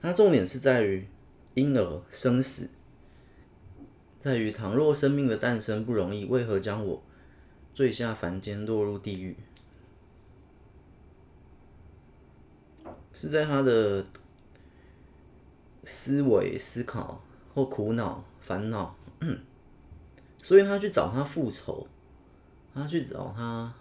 [0.01, 1.07] 它重点是在于。
[1.55, 2.67] 婴儿生死
[4.19, 7.03] 在于，倘若生命的诞生不容易，为何将我
[7.73, 9.35] 坠下凡间，落入地狱？
[13.11, 14.05] 是在他的
[15.83, 18.95] 思维、思考或苦恼、烦恼，
[20.41, 21.87] 所以他去找他复仇，
[22.73, 23.73] 他去找他，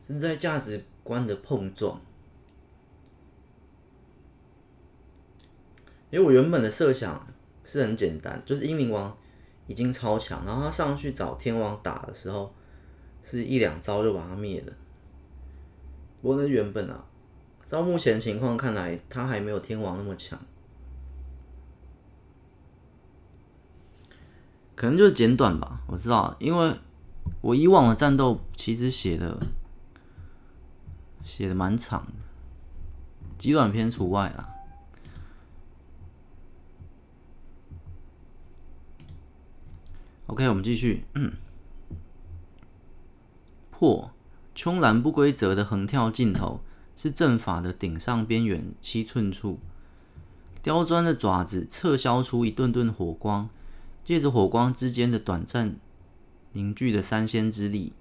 [0.00, 2.00] 是在价值观的碰撞。
[6.10, 7.26] 因为我原本的设想
[7.64, 9.18] 是很简单，就是英灵王
[9.66, 12.54] 已经超强，然后他上去找天王打的时候，
[13.22, 14.72] 是一两招就把他灭了。
[16.22, 17.04] 不过那原本啊，
[17.66, 20.38] 照目前情况看来，他还没有天王那么强，
[24.74, 25.80] 可能就是简短吧。
[25.86, 26.72] 我知道，因为
[27.40, 29.36] 我以往的战斗其实写的
[31.24, 32.12] 写的蛮长的。
[33.36, 34.55] 极短篇除外啦。
[40.26, 41.04] OK，我们继续。
[41.14, 41.32] 嗯、
[43.70, 44.10] 破
[44.56, 46.60] 慵懒不规则的横跳镜头，
[46.96, 49.60] 是阵法的顶上边缘七寸处。
[50.62, 53.48] 刁钻的爪子侧削出一顿顿火光，
[54.02, 55.76] 借着火光之间的短暂
[56.54, 57.92] 凝聚的三仙之力，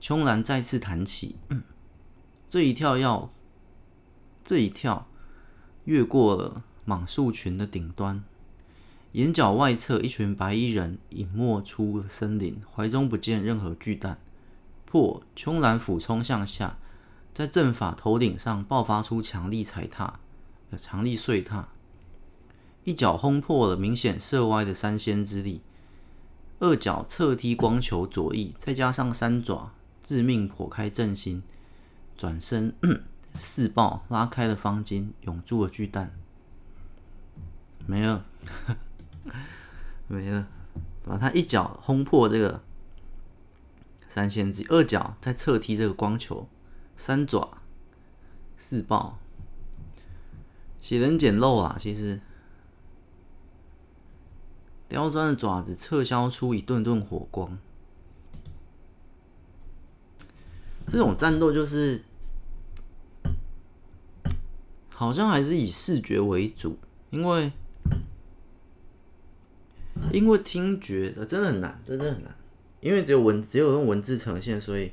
[0.00, 1.36] 穹蓝再次弹起。
[1.50, 1.62] 嗯、
[2.48, 3.30] 这一跳要，
[4.42, 5.06] 这一跳
[5.84, 8.24] 越过了蟒树群的顶端。
[9.12, 14.18] 眼角外侧，一群白衣人隐没出森林，怀中不见任何巨蛋。
[14.86, 16.76] 破慵懒俯冲向下，
[17.32, 20.20] 在阵法头顶上爆发出强力踩踏，
[20.70, 21.68] 呃，强力碎踏，
[22.84, 25.60] 一脚轰破了明显射歪的三仙之力，
[26.60, 31.42] 二脚侧踢光球左翼，再加上三爪致命破开阵心，
[32.16, 32.74] 转身
[33.40, 36.12] 四爆拉开了方巾，永住了巨蛋，
[37.86, 38.24] 没了。
[40.08, 40.48] 没了，
[41.04, 42.62] 把他一脚轰破这个
[44.08, 46.48] 三仙子，二脚再侧踢这个光球，
[46.96, 47.58] 三爪
[48.56, 49.18] 四爆，
[50.80, 51.76] 写得很简陋啊！
[51.78, 52.20] 其实，
[54.88, 57.56] 刁钻的爪子撤销出一顿顿火光，
[60.88, 62.02] 这种战斗就是
[64.92, 66.76] 好像还是以视觉为主，
[67.10, 67.52] 因为。
[70.12, 72.34] 因为听觉真的很难，真的很难。
[72.80, 74.92] 因为只有文，只有用文字呈现，所以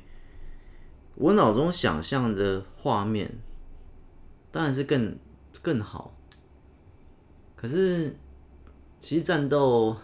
[1.14, 3.38] 我脑中想象的画面
[4.52, 5.18] 当然是更
[5.62, 6.14] 更好。
[7.56, 8.14] 可是
[8.98, 9.96] 其实战斗，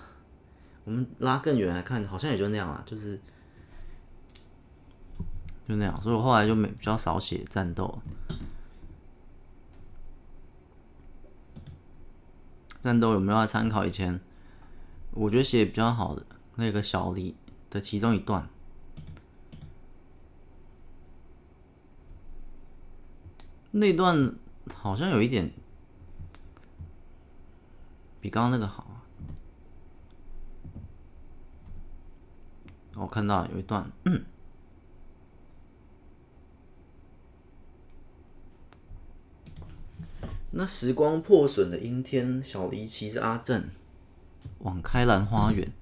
[0.85, 3.21] 我们拉更远来看，好像也就那样啊，就是
[5.69, 5.95] 就那样。
[6.01, 8.01] 所以我后来就没比较少写战斗。
[12.83, 14.19] 战斗有没有要参考以前？
[15.17, 17.37] 我觉得写比较好的那个小李
[17.71, 18.49] 的其中一段，
[23.71, 24.35] 那段
[24.75, 25.53] 好像有一点
[28.21, 29.01] 比刚刚那个好。
[32.97, 33.91] 我看到有一段，
[40.51, 43.69] 那时光破损的阴天，小黎骑着阿正。
[44.65, 45.73] 往开兰花园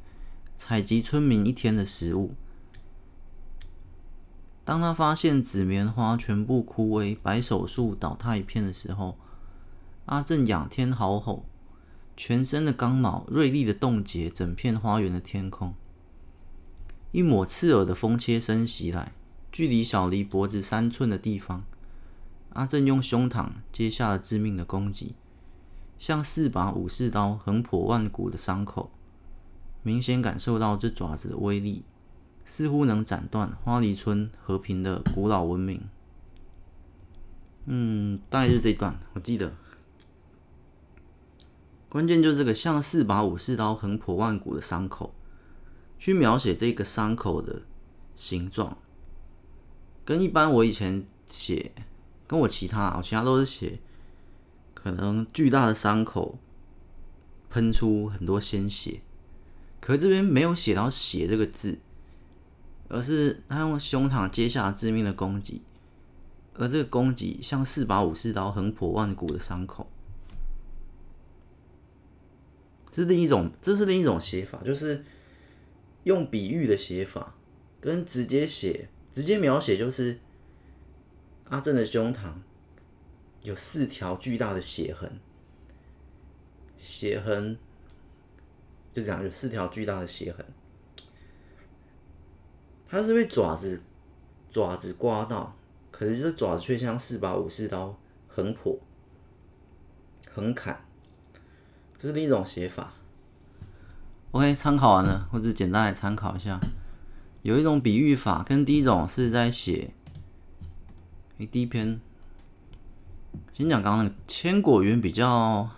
[0.57, 2.35] 采集村民一天的食物。
[4.65, 9.17] 当他发现紫棉花全部枯萎，白手树倒塌一片的时候，
[10.07, 11.45] 阿正仰天嚎吼，
[12.17, 15.75] 全身的钢毛锐利的冻结整片花园的天空。
[17.11, 19.13] 一抹刺耳的风切声袭来，
[19.51, 21.65] 距离小黎脖子三寸的地方，
[22.55, 25.15] 阿正用胸膛接下了致命的攻击。
[26.03, 28.91] 像四把武士刀横破万古的伤口，
[29.85, 31.85] 明显感受到这爪子的威力，
[32.45, 35.81] 似乎能斩断花梨村和平的古老文明。
[37.67, 39.53] 嗯，大概就是这一段，我记得。
[41.89, 45.15] 关键就是这个像四把武士刀横破万古的伤口，
[46.01, 47.63] 去描写这个伤口的
[48.17, 48.77] 形状，
[50.05, 51.71] 跟一般我以前写，
[52.27, 53.79] 跟我其他，我其他都是写。
[54.83, 56.39] 可能巨大的伤口
[57.49, 59.01] 喷出很多鲜血，
[59.81, 61.79] 可这边没有写到“血”这个字，
[62.89, 65.63] 而是他用胸膛接下致命的攻击，
[66.55, 69.89] 而这个攻击像四把武士刀横破万骨的伤口，
[72.91, 75.05] 这是另一种，这是另一种写法，就是
[76.03, 77.37] 用比喻的写法，
[77.81, 80.19] 跟直接写、直接描写，就是
[81.51, 82.33] 阿正的胸膛。
[83.43, 85.19] 有四条巨大的血痕，
[86.79, 87.59] 血痕
[88.93, 90.47] 就这样，有四条巨大的血痕。
[92.89, 93.83] 它是被爪子
[94.49, 95.57] 爪子刮到，
[95.91, 98.79] 可是这爪子却像四把武士刀横破、
[100.33, 100.85] 横砍，
[101.97, 102.93] 这是另一种写法。
[104.31, 106.61] OK，参考完了，或者简单来参考一下。
[107.43, 109.93] 有一种比喻法，跟第一种是在写，
[111.51, 112.01] 第一篇。
[113.53, 115.71] 先讲刚刚那个千果园比较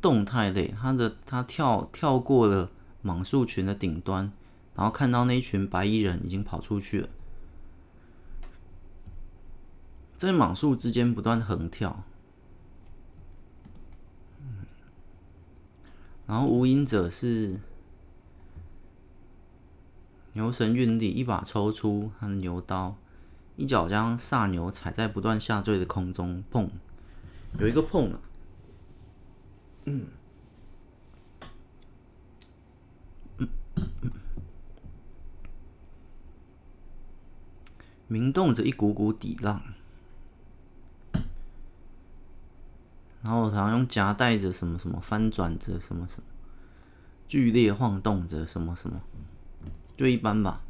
[0.00, 2.70] 动态类，他的他跳跳过了
[3.02, 4.30] 蟒树群的顶端，
[4.74, 7.08] 然后看到那一群白衣人已经跑出去了，
[10.16, 12.04] 在蟒树之间不断横跳，
[16.26, 17.60] 然后无影者是
[20.34, 22.96] 牛神运力一把抽出他的牛刀。
[23.56, 26.68] 一脚将萨牛踩在不断下坠的空中，砰，
[27.58, 28.18] 有一个砰啊，
[29.84, 30.08] 嗯，
[33.38, 33.48] 嗯
[34.02, 34.10] 嗯，
[38.08, 39.62] 鸣动着一股股底浪，
[43.22, 46.24] 然后好像用夹带着什么什么翻转着什么什么，
[47.28, 49.00] 剧烈晃动着什么什么，
[49.96, 50.63] 就一般吧。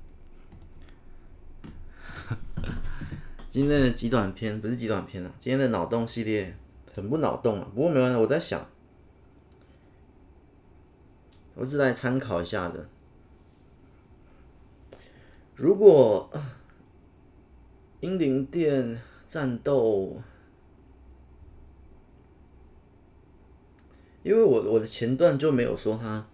[3.54, 6.56] 今天的极短篇不是极短篇啊，今天的脑洞系列
[6.92, 7.70] 很不脑洞啊。
[7.72, 8.66] 不过没关系，我在想，
[11.54, 12.88] 我是来参考一下的。
[15.54, 16.28] 如果
[18.00, 20.20] 英灵殿战斗，
[24.24, 26.26] 因为我我的前段就没有说他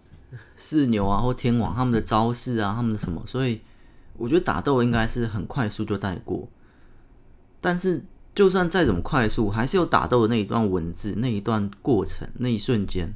[0.55, 3.61] 四牛啊或天王他们的招式啊，他们的什么，所以
[4.17, 6.49] 我觉得打斗应该是很快速就带过。
[7.61, 8.03] 但是，
[8.33, 13.13] 就算再怎么快速，还是有打斗的那一段文字，那一段过程，那一瞬间。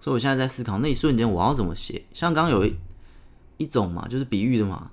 [0.00, 2.06] 所以我现在在思考，那一瞬间我要怎么写？
[2.14, 2.74] 像刚有一
[3.58, 4.90] 一种嘛，就是比喻的嘛。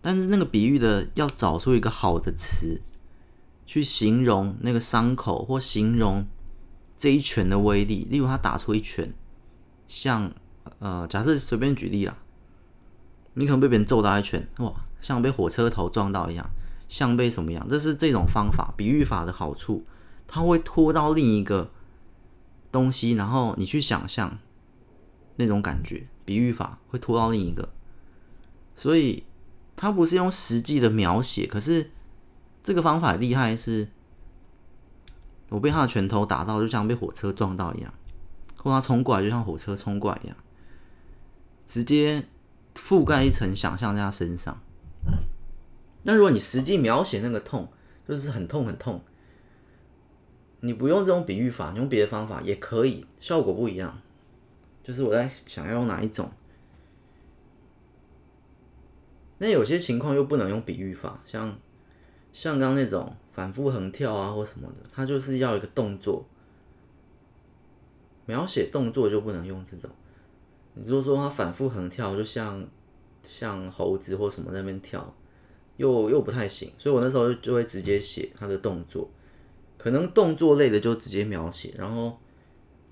[0.00, 2.80] 但是那个比喻的要找出一个好的词，
[3.66, 6.26] 去形容那个伤口，或形容
[6.96, 8.06] 这一拳的威力。
[8.10, 9.12] 例如他打出一拳，
[9.86, 10.32] 像
[10.78, 12.16] 呃，假设随便举例啦，
[13.34, 14.72] 你可能被别人揍他一拳，哇！
[15.04, 16.48] 像被火车头撞到一样，
[16.88, 17.68] 像被什么样？
[17.68, 19.84] 这是这种方法，比喻法的好处，
[20.26, 21.70] 它会拖到另一个
[22.72, 24.38] 东西，然后你去想象
[25.36, 26.06] 那种感觉。
[26.24, 27.68] 比喻法会拖到另一个，
[28.74, 29.24] 所以
[29.76, 31.90] 它不是用实际的描写，可是
[32.62, 33.86] 这个方法厉害是，
[35.50, 37.92] 我被他的拳头打到，就像被火车撞到一样，
[38.56, 40.36] 或他冲过来，就像火车冲过来一样，
[41.66, 42.24] 直接
[42.74, 44.58] 覆盖一层想象在他身上。
[46.02, 47.68] 那如果你实际描写那个痛，
[48.06, 49.00] 就是很痛很痛，
[50.60, 54.00] 你不用这种比喻法，用别的方法也可以，效果不一样。
[54.82, 56.30] 就是我在想要用哪一种。
[59.38, 61.58] 那有些情况又不能用比喻法，像
[62.32, 66.26] 像刚那种反复横跳啊或什么的，它就是要一个动作，
[68.26, 69.90] 描写动作就不能用这种。
[70.74, 72.66] 你如果说它反复横跳，就像
[73.24, 75.14] 像猴子或什么在那边跳。
[75.76, 79.10] 又又不太行，所以我那时候就会直接写他的动作，
[79.76, 82.16] 可能动作类的就直接描写，然后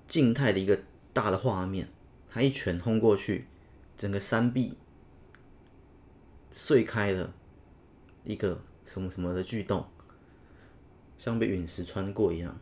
[0.05, 0.77] 静态的一个
[1.13, 1.87] 大的画面，
[2.29, 3.45] 他一拳轰过去，
[3.95, 4.77] 整个山壁
[6.51, 7.33] 碎开了，
[8.25, 9.85] 一个什么什么的巨洞，
[11.17, 12.59] 像被陨石穿过一样，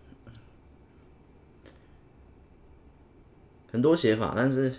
[3.72, 4.72] 很多写法，但是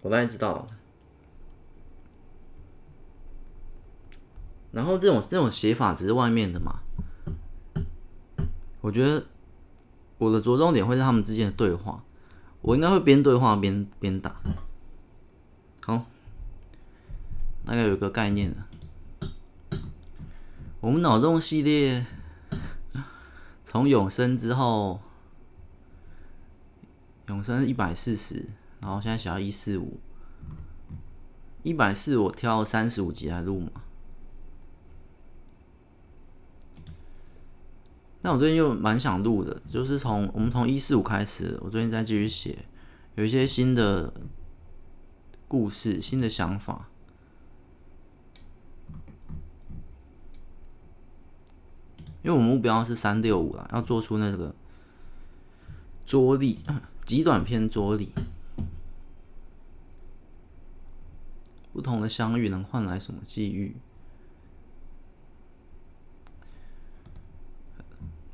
[0.00, 0.68] 我大概知道。
[4.72, 6.80] 然后这种这种写法只是外面的嘛，
[8.80, 9.26] 我觉得
[10.18, 12.04] 我的着重点会在他们之间的对话，
[12.60, 14.40] 我应该会边对话边边打，
[15.82, 16.06] 好，
[17.64, 18.66] 大概有一个概念了。
[20.80, 22.06] 我们脑洞系列
[23.64, 25.00] 从永生之后，
[27.26, 28.46] 永生一百四十，
[28.80, 30.00] 然后现在写到一四五，
[31.64, 33.70] 一百四我挑三十五集来录嘛。
[38.22, 42.66] 那我最近又蛮想录的，就是从我们从一四五开始，我最近在继续写，
[43.14, 44.12] 有一些新的
[45.48, 46.86] 故事、新的想法。
[52.22, 54.54] 因为我们目标是三六五啦，要做出那个
[56.04, 56.58] 桌力，
[57.06, 58.10] 极短篇桌力，
[61.72, 63.74] 不同的相遇能换来什么际遇？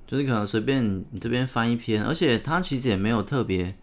[0.07, 3.77] 就是可能随便你这边翻一篇，而且它其实也没有特别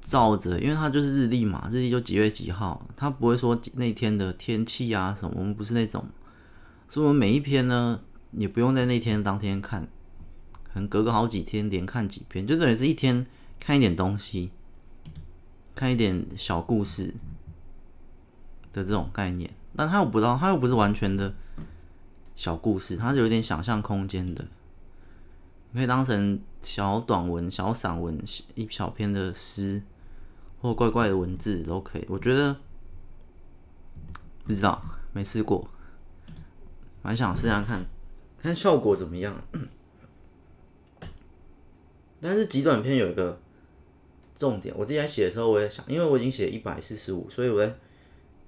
[0.00, 6.06] 照着，因为它就是日历嘛，日历就几月几号，它不会说那天的天气啊什么，我们不是那种，
[6.88, 8.00] 所以我们每一篇呢
[8.32, 9.86] 也不用在那天当天看，
[10.62, 13.26] 可能隔个好几天连看几篇，就等于是一天
[13.60, 14.50] 看一点东西，
[15.74, 17.14] 看一点小故事
[18.72, 21.34] 的这种概念，但它又不到，它又不是完全的
[22.34, 24.46] 小故事，它是有点想象空间的。
[25.74, 28.16] 可以当成小短文、小散文、
[28.54, 29.82] 一小篇的诗，
[30.60, 32.06] 或怪怪的文字都可以。
[32.08, 32.56] 我觉得
[34.44, 34.80] 不知道，
[35.12, 35.68] 没试过，
[37.02, 37.84] 蛮想试下看，
[38.40, 39.34] 看效果怎么样。
[42.20, 43.40] 但是极短篇有一个
[44.36, 47.74] 重点，我自己在写的时候，我也想，因为我已经写一百四十五，所以我在，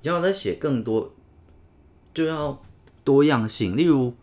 [0.02, 1.12] 要再写更多，
[2.14, 2.62] 就要
[3.02, 4.14] 多样性，例如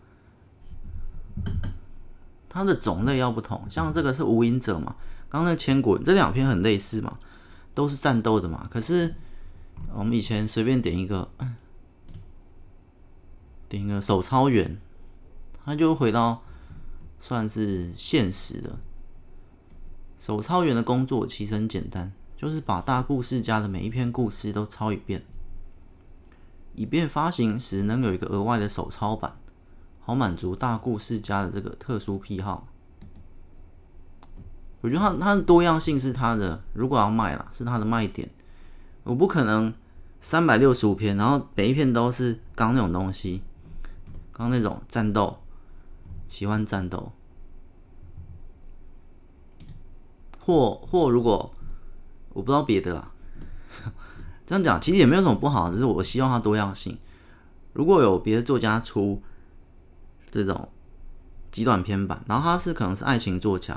[2.54, 4.96] 它的种类要不同，像这个是无影者嘛，
[5.28, 7.18] 刚刚那千古这两篇很类似嘛，
[7.74, 8.68] 都是战斗的嘛。
[8.70, 9.16] 可是
[9.92, 11.28] 我们以前随便点一个，
[13.68, 14.80] 点一个手抄员，
[15.66, 16.44] 他就回到
[17.20, 18.78] 算是现实的。
[20.20, 25.26] 手抄员的工作其实很简单，就是把大故事家的每一篇故事都抄一遍。
[26.76, 29.36] 以便发行时能有一个额外的手抄版，
[30.06, 32.68] 好满足大故事家的这个特殊癖好。
[34.82, 38.30] 我觉得它它的多样性是它的，如果要卖啦，是它的卖点。
[39.04, 39.74] 我不可能
[40.20, 43.42] 三百六十五篇，然后每一篇都是刚那种东西，
[44.34, 45.40] 刚那种战斗、
[46.28, 47.14] 奇幻战斗，
[50.40, 51.54] 或或如果
[52.34, 53.12] 我不知道别的啊。
[54.46, 56.98] 这样讲其实也没有什么不好，只是我希望它多样性。
[57.72, 59.22] 如果有别的作家出
[60.34, 60.68] 这种
[61.52, 63.74] 极短篇版，然后他是可能是爱情作家，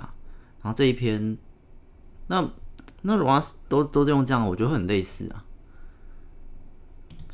[0.63, 1.37] 然后这一篇，
[2.29, 2.49] 那
[3.03, 5.45] 那如果都都是用这样，我觉得很类似啊。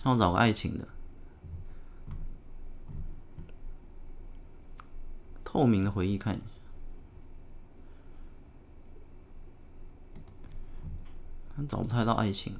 [0.02, 0.88] 像我找个爱情的，
[5.44, 6.38] 透明的回忆看一
[11.56, 12.56] 下，找不太到爱情。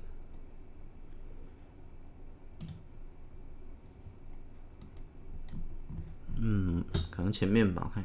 [6.44, 8.04] 嗯，可能前面吧，看。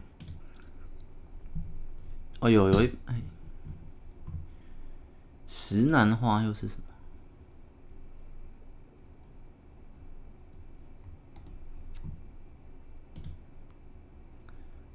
[2.40, 3.20] 哦，有有一哎，
[5.48, 6.84] 石楠花又是什么？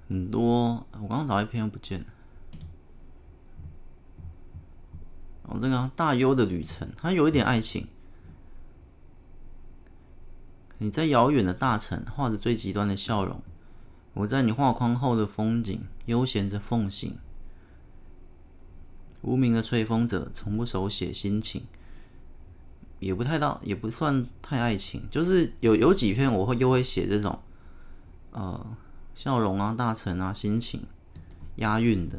[0.08, 2.06] 很多，我刚刚找一篇又不见了。
[5.44, 7.88] 哦，这个大优的旅程，它有一点爱情。
[10.82, 13.40] 你在遥远的大城画着最极端的笑容，
[14.14, 17.16] 我在你画框后的风景悠闲着奉行。
[19.20, 21.62] 无名的吹风者从不手写心情，
[22.98, 27.38] 也不太到，也不算太爱情，就是有有几篇我会又会写这种，
[28.32, 28.66] 呃，
[29.14, 30.82] 笑容啊、大城啊、心情
[31.56, 32.18] 押韵的。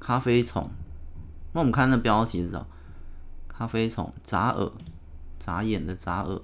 [0.00, 0.68] 咖啡虫，
[1.52, 2.66] 那我们看那标题知道。
[3.58, 4.70] 咖啡虫，眨耳，
[5.36, 6.40] 眨眼的眨耳。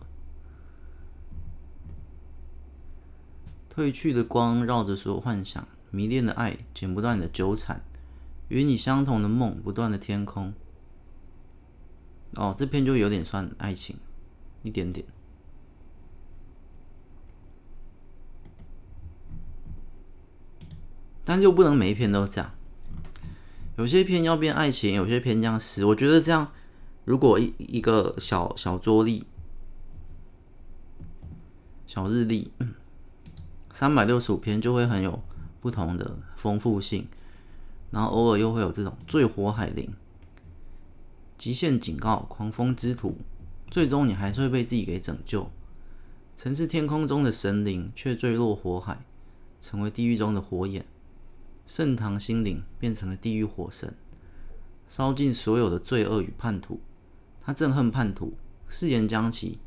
[3.72, 7.82] 褪去的光绕着所有幻想，迷恋的爱剪不断的纠缠，
[8.48, 10.52] 与你相同的梦不断的天空。
[12.34, 13.96] 哦，这篇就有点算爱情，
[14.64, 15.06] 一点点。
[21.24, 22.50] 但就不能每一篇都这样，
[23.78, 25.84] 有些篇要变爱情，有些篇这样死。
[25.84, 26.50] 我觉得这样。
[27.04, 29.24] 如果一一个小小桌历、
[31.86, 32.50] 小日历，
[33.70, 35.22] 三百六十五篇就会很有
[35.60, 37.06] 不同的丰富性，
[37.90, 39.92] 然后偶尔又会有这种坠火海灵、
[41.36, 43.18] 极限警告、狂风之徒，
[43.70, 45.50] 最终你还是会被自己给拯救。
[46.34, 49.04] 曾是天空中的神灵，却坠落火海，
[49.60, 50.82] 成为地狱中的火眼；
[51.66, 53.94] 盛唐心灵变成了地狱火神，
[54.88, 56.80] 烧尽所有的罪恶与叛徒。
[57.44, 58.36] 他憎恨叛徒，
[58.68, 59.58] 誓言将其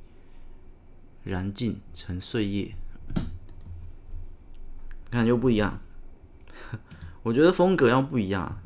[1.24, 2.74] 燃尽成碎叶。
[5.10, 5.80] 感觉不一样，
[7.24, 8.60] 我觉得风格要不一样。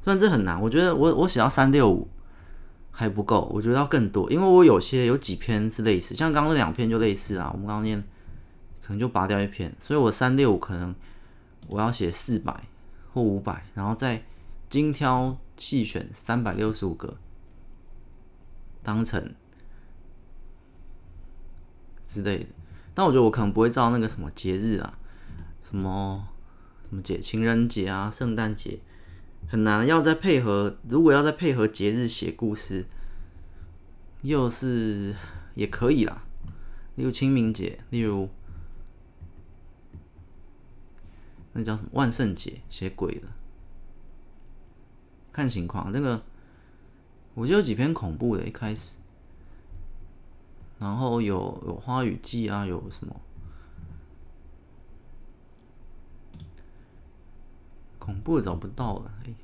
[0.00, 2.08] 虽然这很难，我觉得我我写到三六五
[2.90, 7.50] 还不够，我觉得要更多，因为我有些有几篇是类似，像刚刚那两篇就类似啊。
[7.52, 8.00] 我们刚刚念
[8.80, 10.94] 可能就拔掉一篇，所以我三六五可能
[11.68, 12.68] 我要写四百
[13.12, 14.24] 或五百，然后再
[14.70, 17.16] 精挑细选三百六十五个。
[18.86, 19.34] 当成
[22.06, 22.46] 之类的，
[22.94, 24.96] 但我觉得我可能不会照那个什么节日啊，
[25.60, 26.28] 什么
[26.88, 28.78] 什么节，情人节啊，圣诞节，
[29.48, 30.76] 很难要再配合。
[30.88, 32.86] 如果要再配合节日写故事，
[34.22, 35.16] 又是
[35.56, 36.22] 也可以啦。
[36.94, 38.28] 例如清明节，例如
[41.54, 43.26] 那叫什么万圣节，写鬼的，
[45.32, 45.90] 看情况。
[45.90, 46.22] 那个。
[47.36, 48.96] 我就有几篇恐怖的，一开始，
[50.78, 53.14] 然后有有花语季啊，有什么。
[57.98, 59.34] 恐怖的找不到了，哎，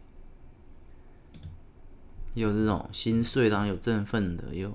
[2.33, 4.73] 有这种心碎的，有振奋的，有。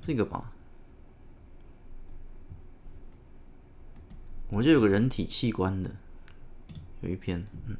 [0.00, 0.52] 这个吧，
[4.50, 5.90] 我就有个人体器官的，
[7.00, 7.76] 有一篇，嗯，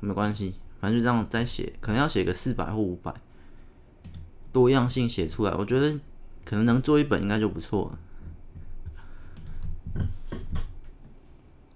[0.00, 3.12] 没关系，反正就这样再写，可能要写个四百或五百。
[4.52, 5.98] 多样性写出来，我觉得
[6.44, 7.98] 可能能做一本应该就不错了。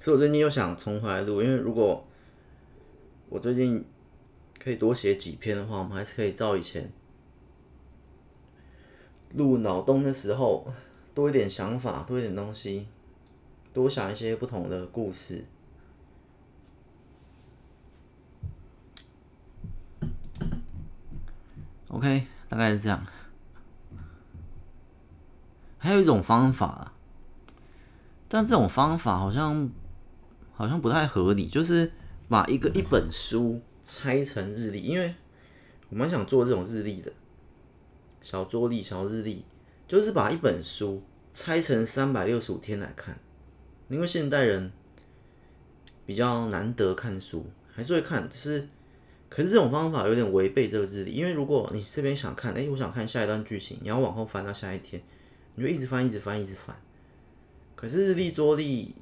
[0.01, 2.07] 所以我最近又想重回来录，因为如果
[3.31, 3.85] 我最近
[4.59, 6.93] 可以多写几篇的话，我们还是可以照以前
[9.33, 10.67] 录脑洞的时候
[11.15, 12.87] 多一点想法，多一点东西，
[13.73, 15.45] 多想一些不同的故事。
[21.89, 23.05] OK，大概是这样。
[25.77, 26.93] 还有一种方法，
[28.29, 29.69] 但这种方法好像
[30.53, 31.91] 好像不太合理，就是
[32.29, 35.17] 把一个一本书拆成日历，因为
[35.89, 37.13] 我蛮想做这种日历的，
[38.23, 39.45] 小桌历、小日历，
[39.89, 41.03] 就是把一本书
[41.33, 43.19] 拆成三百六十五天来看，
[43.89, 44.71] 因为现代人
[46.07, 48.69] 比较难得看书，还是会看，只是。
[49.35, 55.03] 可是这种方法有点违背这个日历，因为如果你这边想看，哎，我想看下一段剧情，你要往后翻到下一天，
[55.57, 56.81] 你就一直翻，一直翻，一直翻。
[57.75, 58.95] 可是日历桌历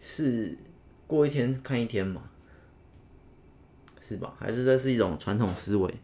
[0.00, 0.58] 是
[1.06, 2.30] 过一天看一天嘛，
[4.00, 4.34] 是吧？
[4.40, 5.94] 还是这是一种传统思维？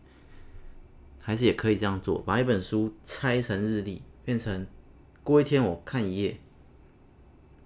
[1.18, 4.64] 还是也可以这样做，把一本书拆成日历，变成
[5.24, 6.38] 过一天我看一页，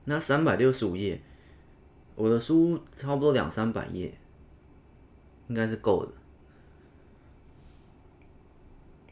[0.06, 1.20] 那三百六十五页，
[2.14, 4.14] 我的书差不多两三百页。
[5.48, 6.12] 应该是够的，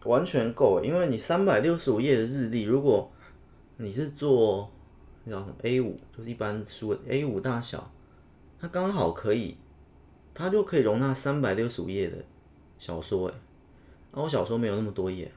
[0.08, 0.82] 完全够。
[0.82, 3.12] 因为你三百六十五页的日历，如果
[3.76, 4.72] 你是做
[5.24, 7.92] 那叫什么 A 五，就是一般书 A 五大小，
[8.58, 9.58] 它刚好可以，
[10.32, 12.24] 它就可以容纳三百六十五页的
[12.78, 13.28] 小说。
[13.28, 13.34] 哎，
[14.12, 15.30] 那我小说没有那么多页，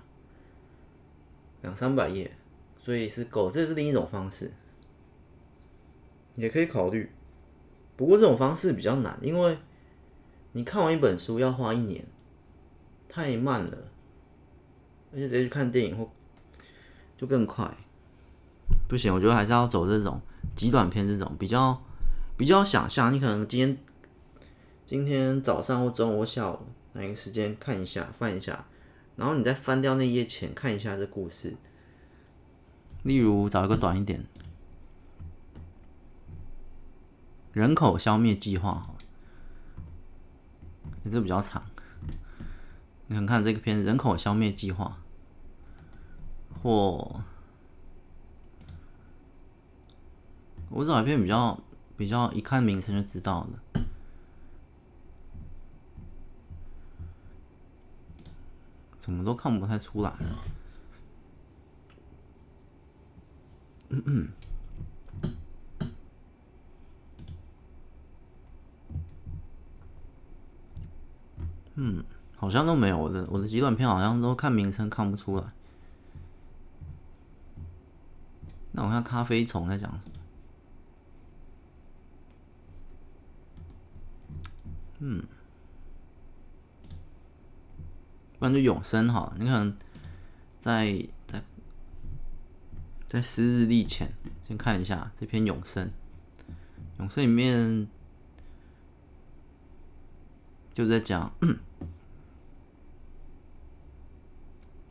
[1.61, 2.31] 两三百页，
[2.79, 3.51] 所以是够。
[3.51, 4.51] 这是另一种方式，
[6.35, 7.11] 也可以考虑。
[7.97, 9.57] 不过这种方式比较难，因为。
[10.55, 12.05] 你看完一本书要花一年，
[13.09, 13.77] 太慢了，
[15.11, 16.09] 而且直接去看电影或
[17.17, 17.69] 就更快，
[18.87, 20.21] 不行，我觉得还是要走这种
[20.55, 21.83] 极短篇，这种比较
[22.37, 23.11] 比较想象。
[23.11, 23.77] 你可能今天
[24.85, 26.59] 今天早上或中午或下午
[26.93, 28.65] 哪个时间看一下翻一下，
[29.17, 31.57] 然后你再翻掉那页前看一下这故事。
[33.03, 34.25] 例如找一个短一点，
[37.51, 38.94] 人口消灭计划。
[41.11, 41.63] 这比较长，
[43.07, 44.97] 你看看这个片《人口消灭计划》，
[46.61, 47.21] 或
[50.69, 51.59] 我找一篇比较
[51.95, 53.83] 比较一看名称就知道了，
[58.97, 60.11] 怎么都看不太出来。
[63.89, 64.27] 嗯嗯。
[71.77, 72.03] 嗯，
[72.37, 75.43] 好像都没有，我的我的极短片好像都看名称看不出来。
[78.71, 80.03] 那我看咖啡虫在讲什么？
[84.99, 85.23] 嗯，
[88.39, 89.33] 不然就永生哈。
[89.37, 89.77] 你可能
[90.59, 91.43] 在在
[93.05, 94.13] 在撕日历前
[94.47, 95.91] 先看一下这篇永生，
[96.99, 97.89] 永生里面。
[100.75, 101.33] 就在讲，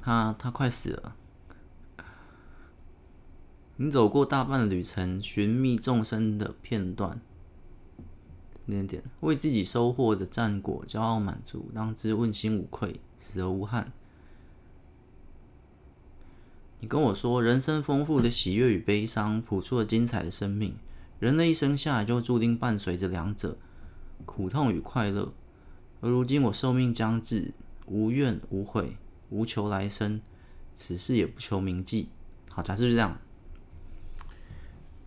[0.01, 1.15] 他他快死了。
[3.77, 7.21] 你走过大半的旅程，寻觅众生的片段，
[8.65, 13.93] 点点为自己收获的战果骄傲满足，当知问心无愧，死而无憾。
[16.81, 20.77] 你跟我说，人生丰富的喜悦与悲伤，谱出了精彩的生命。
[21.19, 23.59] 人的一生下来就注定伴随着两者，
[24.25, 25.35] 苦痛与快乐。
[26.05, 27.55] 而如今我寿命将至，
[27.87, 28.99] 无怨无悔，
[29.31, 30.21] 无求来生，
[30.77, 32.11] 此事也不求铭记。
[32.51, 33.17] 好，假设是这样。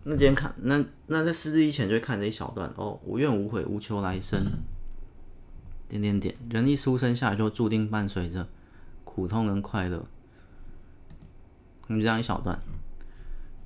[0.02, 4.44] 那今天看，那那在撕日历前就会看这一小段哦，无怨无悔，无求来生，
[5.88, 6.34] 点点点。
[6.50, 8.48] 人一出生下来就注定伴随着
[9.04, 10.04] 苦痛跟快乐。
[11.86, 12.58] 你们这样一小段，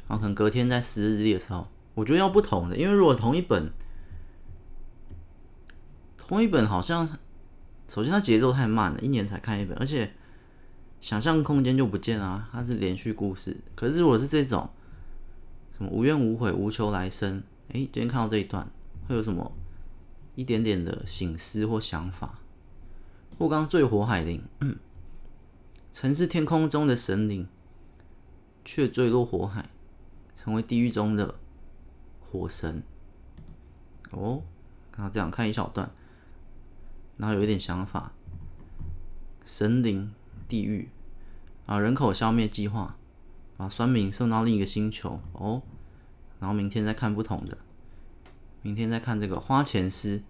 [0.07, 3.73] 然后可能隔天在撕日历的时候，我觉得要不同的，因为如果同一本。
[6.25, 7.07] 同一本好像，
[7.93, 10.15] 首先它节奏太慢了，一年才看一本，而且
[11.03, 12.49] 想象空间就不见了啊。
[12.51, 14.71] 它是连续故事，可是如果是这种
[15.77, 18.67] 什么无怨无悔、无求来生，哎，今天看到这一段，
[19.07, 19.53] 会有什么
[20.37, 22.39] 一点点的醒思或想法？
[23.39, 24.75] 或刚坠火海灵，嗯，
[25.91, 27.47] 曾是天空中的神灵，
[28.65, 29.69] 却坠落火海，
[30.35, 31.35] 成为地狱中的
[32.23, 32.83] 火神。
[34.13, 34.43] 哦，
[34.97, 35.93] 然后这样看一小段。
[37.17, 38.13] 然后有一点想法，
[39.45, 40.13] 神灵、
[40.49, 40.89] 地狱
[41.67, 42.97] 啊，人口消灭计划，
[43.57, 45.63] 把酸民送到另一个星球哦，
[46.41, 47.59] 然后明天再看不同的，
[48.63, 50.23] 明天再看这个花钱师，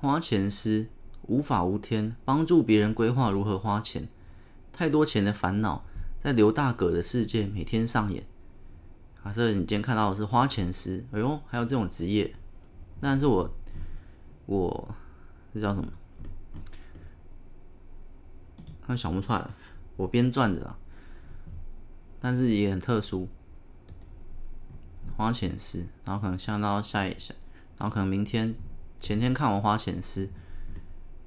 [0.00, 0.88] 花钱师
[1.22, 4.08] 无法无天，帮助别人规划如何花钱，
[4.72, 5.84] 太多钱的烦恼
[6.20, 8.24] 在刘大哥的世界每天上演。
[9.22, 12.34] 啊，这你今天看到的是花钱师，哎呦，还有这种职业，
[13.00, 13.50] 但是我
[14.46, 14.94] 我
[15.52, 15.88] 这叫什么？
[18.86, 19.48] 他想不出来，
[19.96, 20.76] 我编撰的啦，
[22.20, 23.26] 但是也很特殊，
[25.16, 27.34] 花钱师，然后可能下到下一下，
[27.78, 28.54] 然后可能明天
[29.00, 30.28] 前天看完花钱师，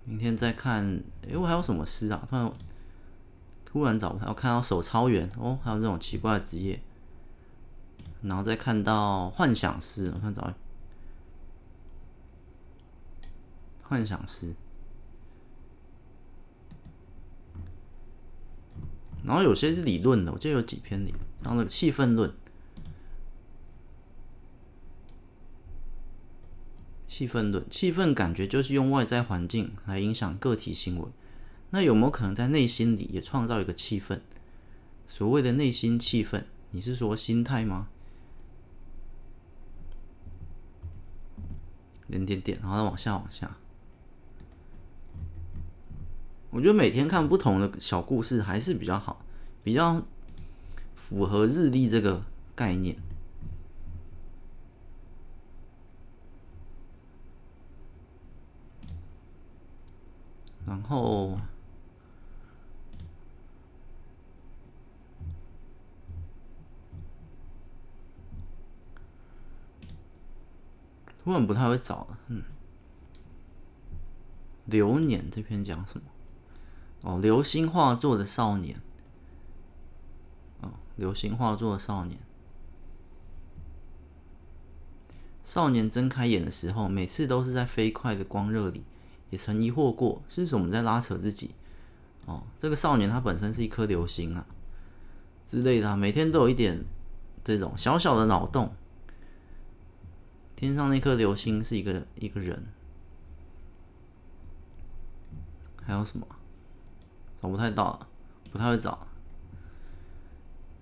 [0.06, 2.24] 明天再看，哎，我还有什么诗啊？
[2.30, 2.54] 突然
[3.66, 5.28] 突然找不到，看到手抄员。
[5.40, 6.80] 哦，还有这种奇怪的职业，
[8.22, 10.54] 然后再看到幻想师，我看找
[13.88, 14.54] 幻想师。
[19.24, 21.14] 然后有些是理论的，我记得有几篇理，
[21.44, 22.34] 然后那个气氛论，
[27.06, 31.10] 气氛论，气氛感觉就是用外在环境来影响个体行为。
[31.72, 34.22] 那有没有可能在内心里也创造一个气氛？
[35.06, 37.90] 所谓的内心气氛，你是说心态吗？
[42.08, 43.58] 点点点，然后再往下往下。
[46.50, 49.24] 我觉得每天看不同的小故事还是比较好，
[49.64, 50.02] 比较
[50.96, 52.24] 符合日历这个
[52.56, 52.98] 概念。
[60.66, 61.38] 然后
[71.24, 72.44] 突然不太会找了，嗯，
[74.66, 76.06] 流年这篇讲什么？
[77.08, 78.82] 哦，流星化作的少年。
[80.60, 82.20] 哦，流星化作的少年。
[85.42, 88.84] 少年睁开眼的时候，每次都是在飞快的光热里，
[89.30, 91.52] 也曾疑惑过是什么在拉扯自己。
[92.26, 94.46] 哦，这个少年他本身是一颗流星啊，
[95.46, 96.84] 之类的，每天都有一点
[97.42, 98.76] 这种小小的脑洞。
[100.58, 102.66] 天上那颗流星是一个一个人，
[105.86, 106.28] 还有什么？
[107.42, 108.08] 找不太到了，
[108.52, 109.08] 不太会找。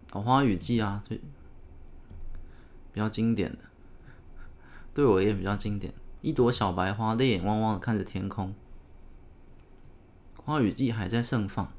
[0.21, 1.17] 《花雨季》啊，最
[2.93, 3.57] 比较经典的，
[4.93, 5.93] 对我也比较经典。
[6.21, 8.55] 一朵小白花，泪眼汪汪的看着天空。
[10.41, 11.71] 《花雨季》还在盛放，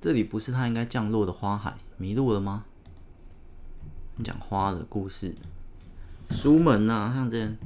[0.00, 2.66] 这里不是它应该降落的花海，迷路了吗？
[4.22, 5.34] 讲花的故事，
[6.28, 7.56] 书门啊，像这样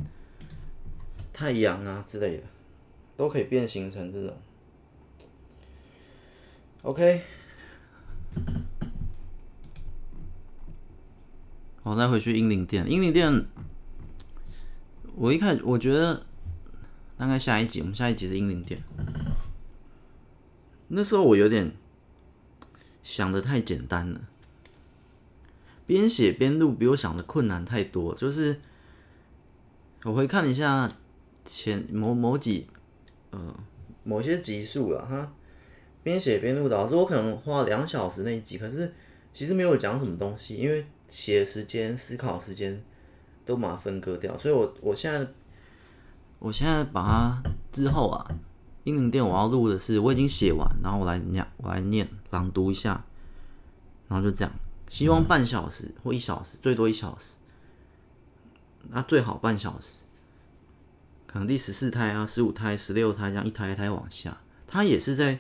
[1.33, 2.45] 太阳啊之类的，
[3.17, 4.37] 都可以变形成这种。
[6.83, 7.23] OK，
[11.83, 12.89] 我再回去英灵殿。
[12.91, 13.47] 英灵殿，
[15.17, 16.25] 我一看，我觉得
[17.17, 18.81] 大概下一集，我们下一集是英灵殿。
[20.87, 21.73] 那时候我有点
[23.03, 24.21] 想的太简单了，
[25.85, 28.15] 边写边录比我想的困难太多。
[28.15, 28.61] 就是
[30.05, 30.91] 我回看一下
[31.45, 32.69] 前某某几
[33.31, 33.55] 呃
[34.05, 35.33] 某些集数了哈。
[36.03, 38.95] 边写边录，导致我可能花两小时那一集，可是
[39.33, 42.83] 其实没有讲什么东西，因为写时间、思考时间
[43.45, 45.27] 都把它分割掉，所以我我现在
[46.39, 48.27] 我现在把它之后啊，
[48.85, 53.05] 英灵殿我要录的是我已经写完，然后我来念，我来念朗读一下，
[54.09, 54.53] 然后就这样，
[54.89, 57.37] 希望半小时或一小时，最多一小时，
[58.91, 60.07] 那最好半小时，
[61.27, 65.39] 可能第十四胎啊、十五胎、十六胎这样一胎一胎往下，它也是在。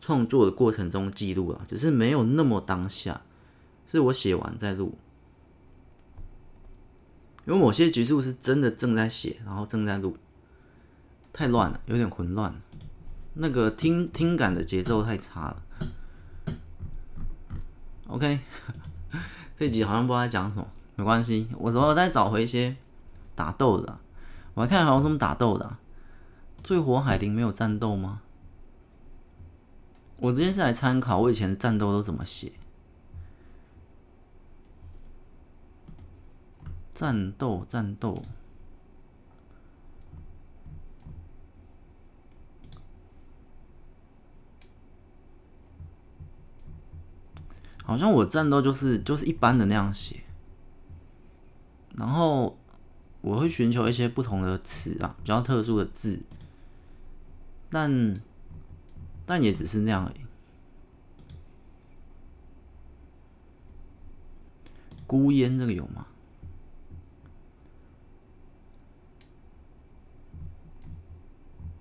[0.00, 3.22] 创作的过程中记录了，只是没有那么当下，
[3.86, 4.96] 是我写完再录。
[7.46, 10.16] 因为某些局数是真的正在写，然后正在录，
[11.32, 12.54] 太乱了，有点混乱。
[13.34, 15.62] 那个听听感的节奏太差了。
[18.08, 18.40] OK，
[19.56, 22.76] 这集好像不知道在讲什么，没关系，我主要再找回一些
[23.34, 23.98] 打斗的。
[24.54, 25.78] 我还看好像什么打斗的啊？
[26.62, 28.20] 醉火海灵没有战斗吗？
[30.20, 32.52] 我今天是来参考我以前的战斗都怎么写。
[36.92, 38.20] 战斗，战斗，
[47.84, 50.24] 好像我战斗就是就是一般的那样写，
[51.94, 52.58] 然后
[53.20, 56.20] 我会寻求一些不同的词啊，比较特殊的字，
[57.70, 58.20] 但。
[59.28, 60.20] 但也只是那样而已。
[65.06, 66.06] 孤烟这个有吗？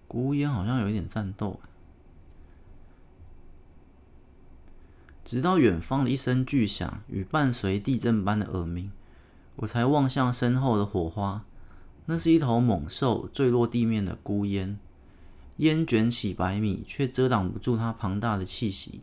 [0.09, 1.61] 孤烟好像有一点战斗。
[5.23, 8.91] 直到远方的一声巨响与伴随地震般的耳鸣，
[9.55, 11.45] 我才望向身后的火花。
[12.07, 14.77] 那是一头猛兽坠落地面的孤烟。
[15.57, 19.01] 烟卷起百米，却遮挡不住它庞大的气息。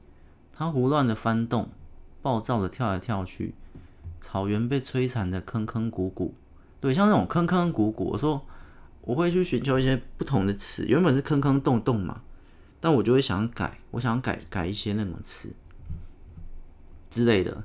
[0.52, 1.68] 它胡乱的翻动，
[2.22, 3.54] 暴躁的跳来跳去，
[4.20, 6.32] 草原被摧残的坑坑谷谷。
[6.80, 8.46] 对，像这种坑坑谷谷，我说
[9.00, 10.86] 我会去寻求一些不同的词。
[10.86, 12.22] 原本是坑坑洞洞嘛，
[12.80, 15.52] 但我就会想改，我想改改一些那种词。
[17.10, 17.64] 之类的，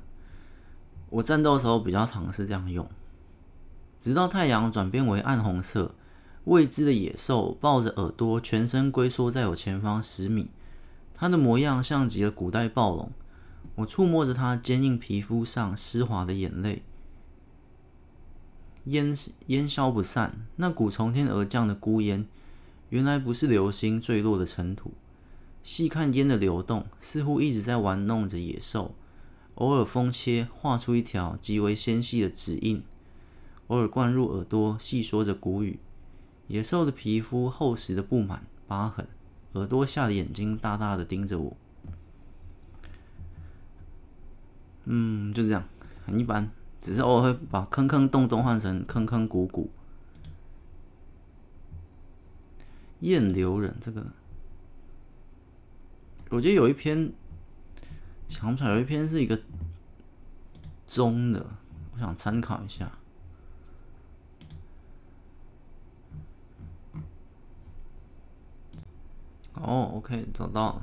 [1.09, 2.89] 我战斗的时候比较常是这样用。
[3.99, 5.93] 直到太阳转变为暗红色，
[6.45, 10.49] 未知的野兽抱着耳朵，全身龟缩在我前方十米。
[11.13, 13.11] 它的模样像极了古代暴龙。
[13.75, 16.83] 我触摸着它坚硬皮肤上湿滑的眼泪，
[18.85, 19.15] 烟
[19.47, 20.45] 烟消不散。
[20.57, 22.25] 那股从天而降的孤烟，
[22.89, 24.91] 原来不是流星坠落的尘土。
[25.61, 28.95] 细看烟的流动，似乎一直在玩弄着野兽。
[29.55, 32.81] 偶尔风切，画出一条极为纤细的指印；
[33.67, 35.79] 偶尔灌入耳朵，细说着古语。
[36.49, 39.07] 野兽的皮肤厚实的布满疤痕，
[39.53, 41.55] 耳朵下的眼睛大大的盯着我。
[44.83, 45.63] 嗯，就这样，
[46.05, 46.49] 很一般，
[46.81, 49.69] 只是偶尔会把坑坑洞洞换成坑坑谷谷。
[52.99, 54.05] 雁流人，这个
[56.29, 57.13] 我觉得有一篇。
[58.27, 59.41] 想不起来，有一篇是一个
[60.85, 61.43] 中的，
[61.93, 62.91] 我想参考一下。
[69.61, 70.81] 哦，OK，找到，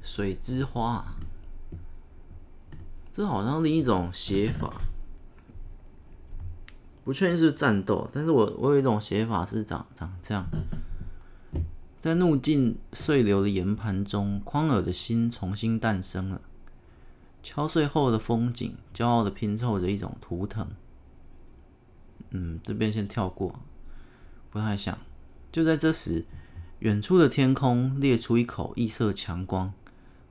[0.00, 1.04] 水之花，
[3.12, 4.80] 这好像另一种写法，
[7.04, 10.46] 不确定是不是战斗，但是我我有一种写法是长长这样。
[12.00, 16.40] 在怒尽碎流的岩盘中，宽耳的心重新诞生了。
[17.42, 20.66] 敲碎后的风景，骄傲的拼凑着一种图腾。
[22.30, 23.58] 嗯，这边先跳过，
[24.50, 24.96] 不太像。
[25.52, 26.24] 就在这时，
[26.80, 29.74] 远处的天空裂出一口异色强光，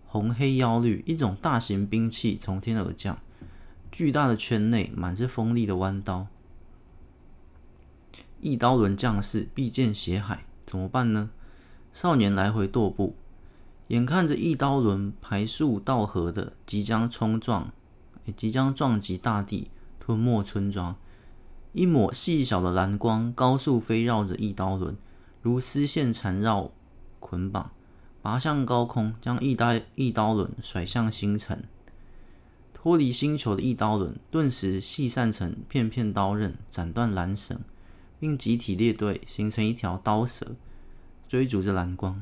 [0.08, 3.20] 红黑妖绿，一种大型兵器从天而降。
[3.92, 6.26] 巨大的圈内满是锋利的弯刀。
[8.42, 11.30] 一刀轮将士必见血海，怎么办呢？
[11.94, 13.16] 少年来回踱步。
[13.90, 17.72] 眼看着一刀轮排树倒河的即将冲撞，
[18.36, 19.70] 即将撞击大地，
[20.00, 20.96] 吞没村庄。
[21.74, 24.98] 一抹细小的蓝光高速飞绕着一刀轮，
[25.42, 26.72] 如丝线缠绕
[27.20, 27.72] 捆绑，
[28.22, 31.64] 拔向高空，将一刀一刀轮甩向星辰。
[32.74, 37.60] 脱离星球的一刀轮顿时细散成片片刀刃，斩断缆绳，
[38.20, 40.56] 并集体列队，形成一条刀蛇，
[41.28, 42.22] 追逐着蓝光。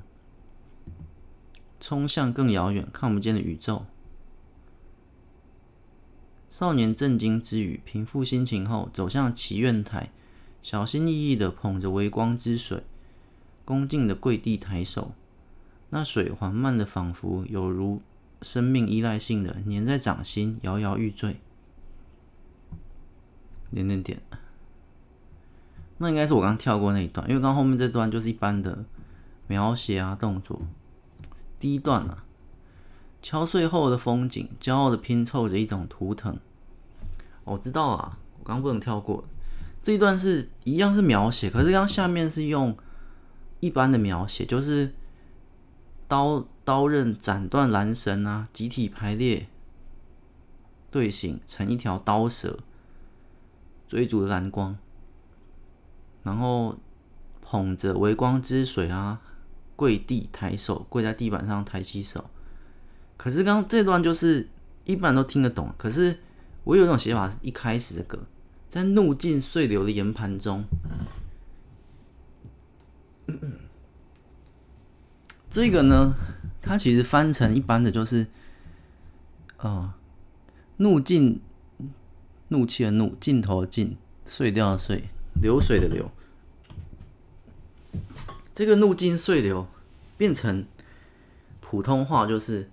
[1.80, 3.86] 冲向更遥远、看不见的宇宙。
[6.50, 10.12] 少年震惊之余，平复心情后，走向祈愿台，
[10.64, 12.84] 小心翼翼地捧着微光之水，
[13.68, 15.12] 恭敬的跪地抬手。
[15.90, 18.02] 那水缓慢的，仿佛有如
[18.42, 21.42] 生命依赖性的粘在掌心，摇摇欲坠。
[23.74, 24.22] 点点点，
[25.98, 28.86] 那应该是我刚跳过那一段，因为刚后面这段就是一般的
[29.48, 30.62] 描写啊，动作。
[31.60, 32.24] 第一段啊，
[33.22, 36.40] 敲碎后的风景，骄傲的拼凑着一种图腾。
[37.44, 39.26] 我知道啊，我刚刚不能跳过。
[39.84, 42.78] 这一段是一样是描写，可是刚下面是用
[43.60, 44.94] 一般的描写，就是
[46.08, 49.48] 刀刀刃斩断缆绳啊，集体排列
[50.92, 52.60] 队形成一条刀蛇，
[53.88, 54.78] 追逐蓝光，
[56.24, 56.78] 然后
[57.42, 59.22] 捧着微光之水啊。
[59.76, 62.32] 跪地抬手，跪在地板上抬起手。
[63.16, 64.50] 可是刚刚这段就是
[64.86, 65.72] 一般都听得懂。
[65.78, 66.18] 可是
[66.64, 68.20] 我有一种写法，是一开始这个
[68.68, 70.66] 在怒尽碎流的岩盘中，
[75.50, 76.16] 这个呢，
[76.62, 78.28] 它其实翻成一般的就是，
[79.58, 79.94] 呃，
[80.78, 81.42] 怒尽
[82.50, 85.10] 怒气的怒，尽头的尽，碎掉的碎，
[85.42, 86.12] 流水的流。
[88.54, 89.68] 这个怒尽碎流
[90.18, 90.66] 变成
[91.62, 92.70] 普通话，就是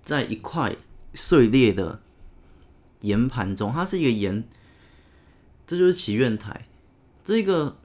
[0.00, 0.76] 在一块
[1.14, 2.00] 碎裂的
[3.00, 4.44] 岩盘中，它是一个岩，
[5.66, 6.66] 这就是祈愿台。
[7.22, 7.76] 这个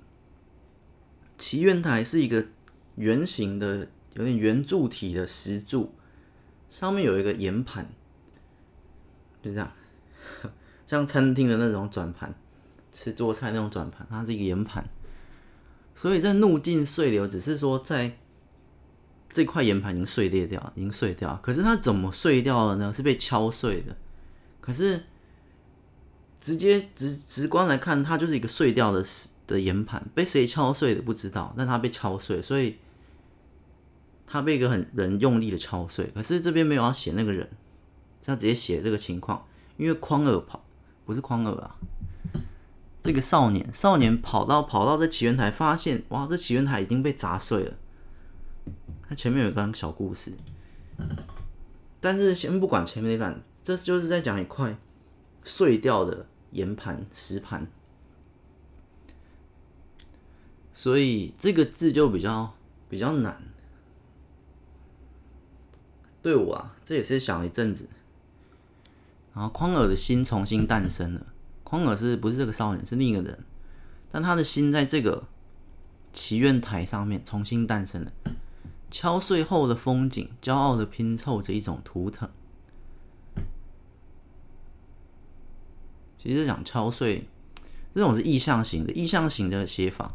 [1.37, 2.45] 祈愿台是一个
[2.95, 5.93] 圆形的、有点圆柱体的石柱，
[6.69, 7.87] 上面有一个岩盘，
[9.41, 9.71] 就这样。
[10.87, 12.33] 像餐厅的那种转盘，
[12.91, 14.87] 吃桌菜那种转盘，它是一个圆盘。
[15.93, 18.17] 所以在怒尽碎流，只是说在
[19.29, 21.37] 这块圆盘已经碎裂掉，已经碎掉。
[21.43, 22.93] 可是它怎么碎掉了呢？
[22.93, 23.95] 是被敲碎的。
[24.61, 25.03] 可是
[26.47, 29.03] 直接直直观来看，它就是一个碎掉的
[29.45, 32.77] 的圆盘，被谁敲碎的不知道，但它被敲碎，所以
[34.25, 36.09] 它被一个很人用力的敲碎。
[36.15, 37.49] 可是这边没有要写那个人，
[38.21, 39.45] 这样直接写这个情况，
[39.75, 40.63] 因为匡尔跑。
[41.05, 41.75] 不是匡尔啊，
[43.01, 47.73] 这个少年少年跑到跑到这祈愿台，发现哇，这祈愿台已经被砸碎了。
[49.09, 50.31] 他前面有一段小故事，
[51.99, 54.77] 但是先不管前面那段，这就是在讲一块
[55.43, 56.25] 碎掉的
[56.57, 57.67] 岩盘石盘，
[60.73, 62.55] 所以这个字就比较
[62.89, 63.39] 比较难。
[66.23, 67.87] 对我啊，这也是想了一阵子。
[69.35, 71.27] 然后匡尔的心重新诞生了。
[71.63, 72.83] 匡尔是不是这个少年？
[72.83, 73.45] 是另一个人，
[74.11, 75.25] 但他的心在这个
[76.11, 78.11] 祈愿台上面重新诞生了。
[78.89, 82.27] 敲碎后的风景，骄傲的拼凑着一种图腾。
[86.17, 87.29] 其实讲敲碎，
[87.93, 90.13] 这种是意象型的，意象型的写法，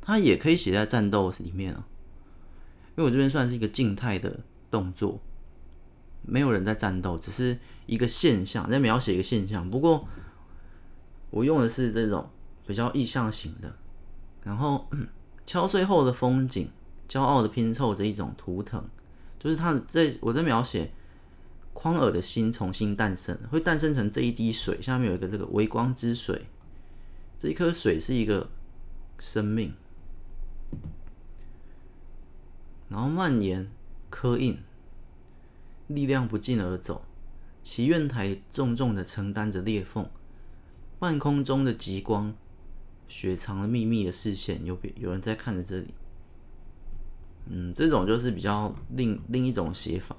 [0.00, 1.84] 它也可以写在战斗里面啊。
[2.96, 4.40] 因为我这边算是一个静态的
[4.70, 5.20] 动作。
[6.22, 9.68] 没有人在战斗，只是一个现象，在描写一个现象。
[9.68, 10.06] 不过
[11.30, 12.28] 我用的是这种
[12.66, 13.74] 比较意象型的，
[14.44, 14.88] 然后
[15.46, 16.70] 敲碎后的风景，
[17.08, 18.84] 骄傲的拼凑着一种图腾，
[19.38, 20.92] 就是他在我在描写
[21.82, 26.44] 匡尔的心重新诞生，会诞生成这一滴水，下面有一个这个微光之水，
[27.38, 28.50] 这一颗水是一个
[29.18, 29.72] 生命，
[32.90, 33.66] 然后蔓延
[34.10, 34.58] 刻印。
[35.88, 37.02] 力量不胫而走，
[37.62, 40.08] 祈愿台重重的承担着裂缝，
[40.98, 42.34] 半空中的极光，
[43.08, 45.94] 雪藏了秘密的视线，有别有人在看着这里。
[47.46, 50.14] 嗯，这种就是比较另另一种写法。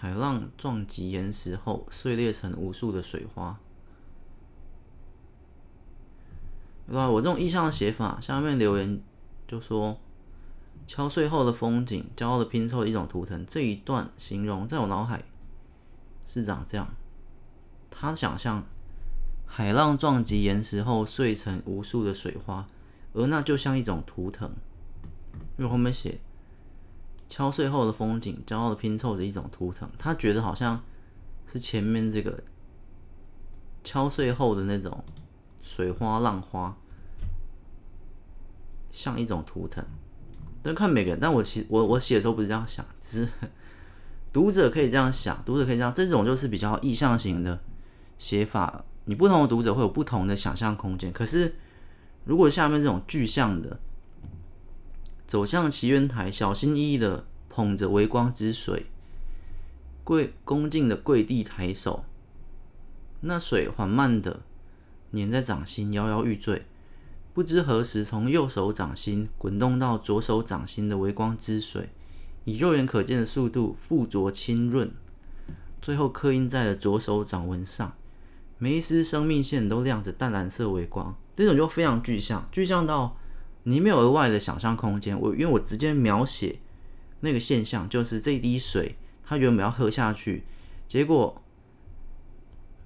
[0.00, 3.60] 海浪撞击岩石后，碎裂成无数的水花。
[6.86, 7.10] 对吧？
[7.10, 8.98] 我这种意象的写法，下面留言
[9.46, 10.00] 就说
[10.88, 15.22] ：“敲碎后的风景，骄傲的拼凑一种图腾。”这一段形容在我脑海
[16.24, 16.88] 是长这样：
[17.90, 18.64] 他想象
[19.44, 22.66] 海浪撞击岩石后碎成无数的水花，
[23.12, 24.50] 而那就像一种图腾。
[25.58, 26.18] 因为后面写
[27.30, 30.82] “敲碎后的风景，骄傲的拼凑着一种图腾”，他觉得好像
[31.46, 32.42] 是前面这个
[33.82, 35.02] 敲碎后的那种。
[35.62, 36.76] 水花浪花
[38.90, 39.84] 像一种图腾，
[40.64, 41.20] 但看每个人。
[41.20, 43.28] 但我其实我我写的时候不是这样想，只是
[44.32, 45.94] 读者可以这样想，读者可以这样。
[45.94, 47.62] 这种就是比较意象型的
[48.18, 51.12] 写法，你不同的读者会有不同的想象空间。
[51.12, 51.54] 可是
[52.24, 53.78] 如果下面这种具象的，
[55.30, 58.86] 走向祈愿台，小心翼翼的捧着微光之水，
[60.02, 62.04] 跪恭敬的跪地抬手，
[63.20, 64.40] 那水缓慢的。
[65.12, 66.66] 粘在掌心，摇摇欲坠。
[67.32, 71.90] 不知何时，从右手掌心滚动到左手掌心的微光之水，
[72.44, 74.90] 以肉眼可见的速度附着浸润，
[75.80, 77.94] 最后刻印在了左手掌纹上。
[78.58, 81.14] 每一丝生命线都亮着淡蓝色微光。
[81.36, 83.16] 这种就非常具象，具象到
[83.64, 85.18] 你没有额外的想象空间。
[85.20, 86.58] 我因为我直接描写
[87.20, 90.44] 那个现象，就是这滴水，它原本要喝下去，
[90.86, 91.42] 结果。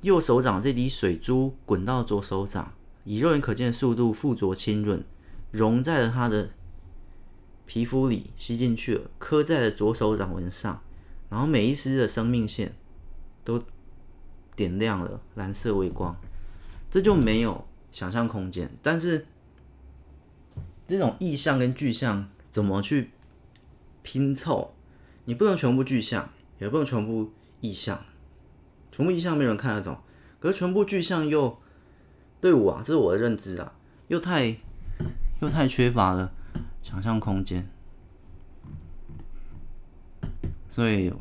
[0.03, 5.03] 右手掌这滴水珠滚到左手掌，以肉眼可见的速度附着浸润，
[5.51, 6.51] 融在了他的
[7.65, 10.83] 皮肤里，吸进去了，刻在了左手掌纹上，
[11.31, 12.77] 然后每一丝的生命线
[13.43, 13.65] 都
[14.55, 16.15] 点亮了蓝色微光，
[16.91, 18.71] 这就没有想象空间。
[18.83, 19.27] 但是
[20.87, 23.11] 这种意象跟具象怎么去
[24.03, 24.75] 拼凑？
[25.25, 28.05] 你不能全部具象，也不能全部意象。
[28.93, 29.99] 全部意象没人看得懂，
[30.39, 31.59] 可是全部具象又
[32.41, 33.73] 对我啊，这是我的认知啊，
[34.09, 34.57] 又太
[35.41, 36.33] 又太缺乏了
[36.81, 37.69] 想象空间，
[40.69, 41.13] 所以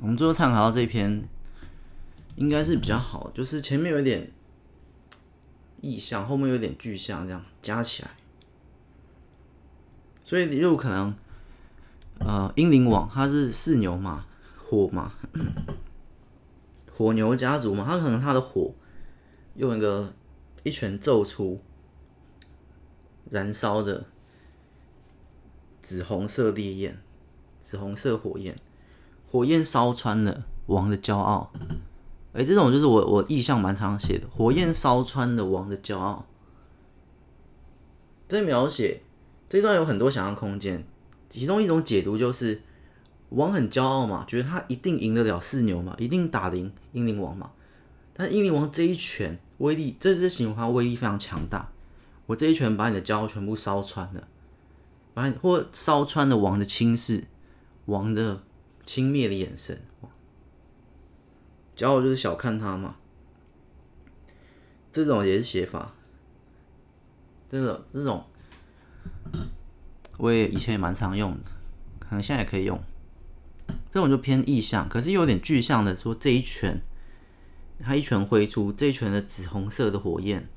[0.00, 1.22] 我们最后参考到这篇
[2.36, 4.32] 应该是比较好，就是前面有点
[5.80, 8.10] 意象，后面有点具象，这样加起来，
[10.24, 11.14] 所以你又可能
[12.18, 14.26] 呃，英灵王它是四牛嘛，
[14.58, 15.12] 火嘛。
[16.96, 18.72] 火牛家族嘛，他可能他的火
[19.56, 20.14] 用一个
[20.62, 21.58] 一拳揍出
[23.28, 24.06] 燃烧的
[25.82, 27.02] 紫红色烈焰，
[27.58, 28.56] 紫红色火焰，
[29.28, 31.52] 火焰烧穿了王的骄傲。
[32.32, 36.24] 哎、这种就是我我意象蛮常写的，火焰烧穿了王的骄傲。
[38.28, 39.02] 这描写
[39.48, 40.84] 这段有很多想象空间，
[41.28, 42.60] 其中一种解读就是
[43.30, 47.52] 王很骄傲嘛，觉得他一定赢得了四牛嘛，一定打赢英灵王嘛。
[48.12, 51.70] 但英灵王这一拳威力，这只形容他威力非常强大。
[52.26, 54.28] 我这一拳把你的骄傲全部烧穿了，
[55.12, 57.24] 把你或烧穿了王的轻视，
[57.86, 58.42] 王的
[58.82, 59.80] 轻蔑的眼神。
[61.76, 62.96] 骄傲就是小看他嘛，
[64.92, 65.92] 这种也是写法。
[67.50, 68.24] 这种这种，
[70.16, 71.50] 我也以前也蛮常用的，
[71.98, 72.80] 可能现在也可以用。
[73.90, 76.80] 这种就偏意象，可是又有点具象的说，这一拳，
[77.80, 80.48] 他一拳挥出，这一拳的紫红色的火焰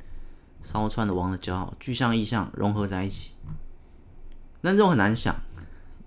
[0.62, 3.34] 烧穿了王的骄傲，具象意象融合在一起。
[4.62, 5.36] 但这种很难想，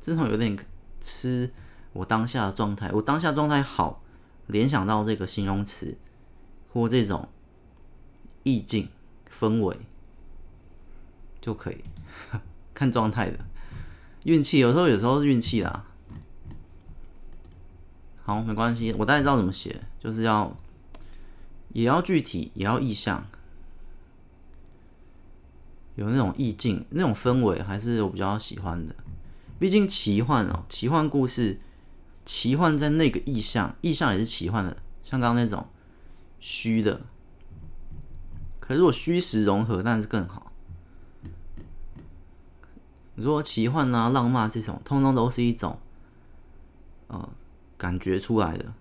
[0.01, 0.57] 这种有点
[1.01, 1.51] 吃
[1.93, 4.03] 我当下的状态，我当下状态好，
[4.47, 5.97] 联想到这个形容词
[6.73, 7.29] 或这种
[8.43, 8.89] 意境
[9.41, 9.77] 氛围。
[11.41, 11.83] 就可以
[12.81, 13.39] 看状态的
[14.23, 15.85] 运气，有时候有时候是运气啦。
[18.23, 20.57] 好，没关系，我大概知道怎么写，就是要
[21.75, 23.27] 也要具体，也要意象，
[25.97, 28.95] 有那种意境、那种氛围，还是我比较喜欢的。
[29.59, 31.61] 毕竟奇幻哦，奇幻故事，
[32.25, 34.75] 奇幻在那个意象，意象也是奇幻的，
[35.05, 35.67] 像刚刚那种
[36.39, 37.03] 虚的。
[38.59, 40.50] 可是如果虚实融合，当然是更好。
[43.21, 45.79] 你说奇幻啊、浪漫这种，通通都是一种，
[47.09, 47.29] 呃，
[47.77, 48.73] 感觉出来的，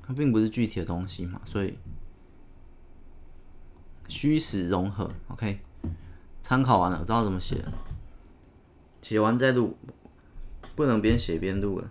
[0.00, 1.76] 它并不是具体的东西嘛，所以
[4.06, 5.58] 虚实融合，OK，
[6.40, 7.64] 参考完了，我知道怎么写，
[9.02, 9.76] 写完再录，
[10.76, 11.90] 不能边写边录了。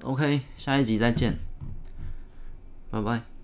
[0.00, 1.36] OK，下一集再见，
[2.90, 3.35] 拜拜。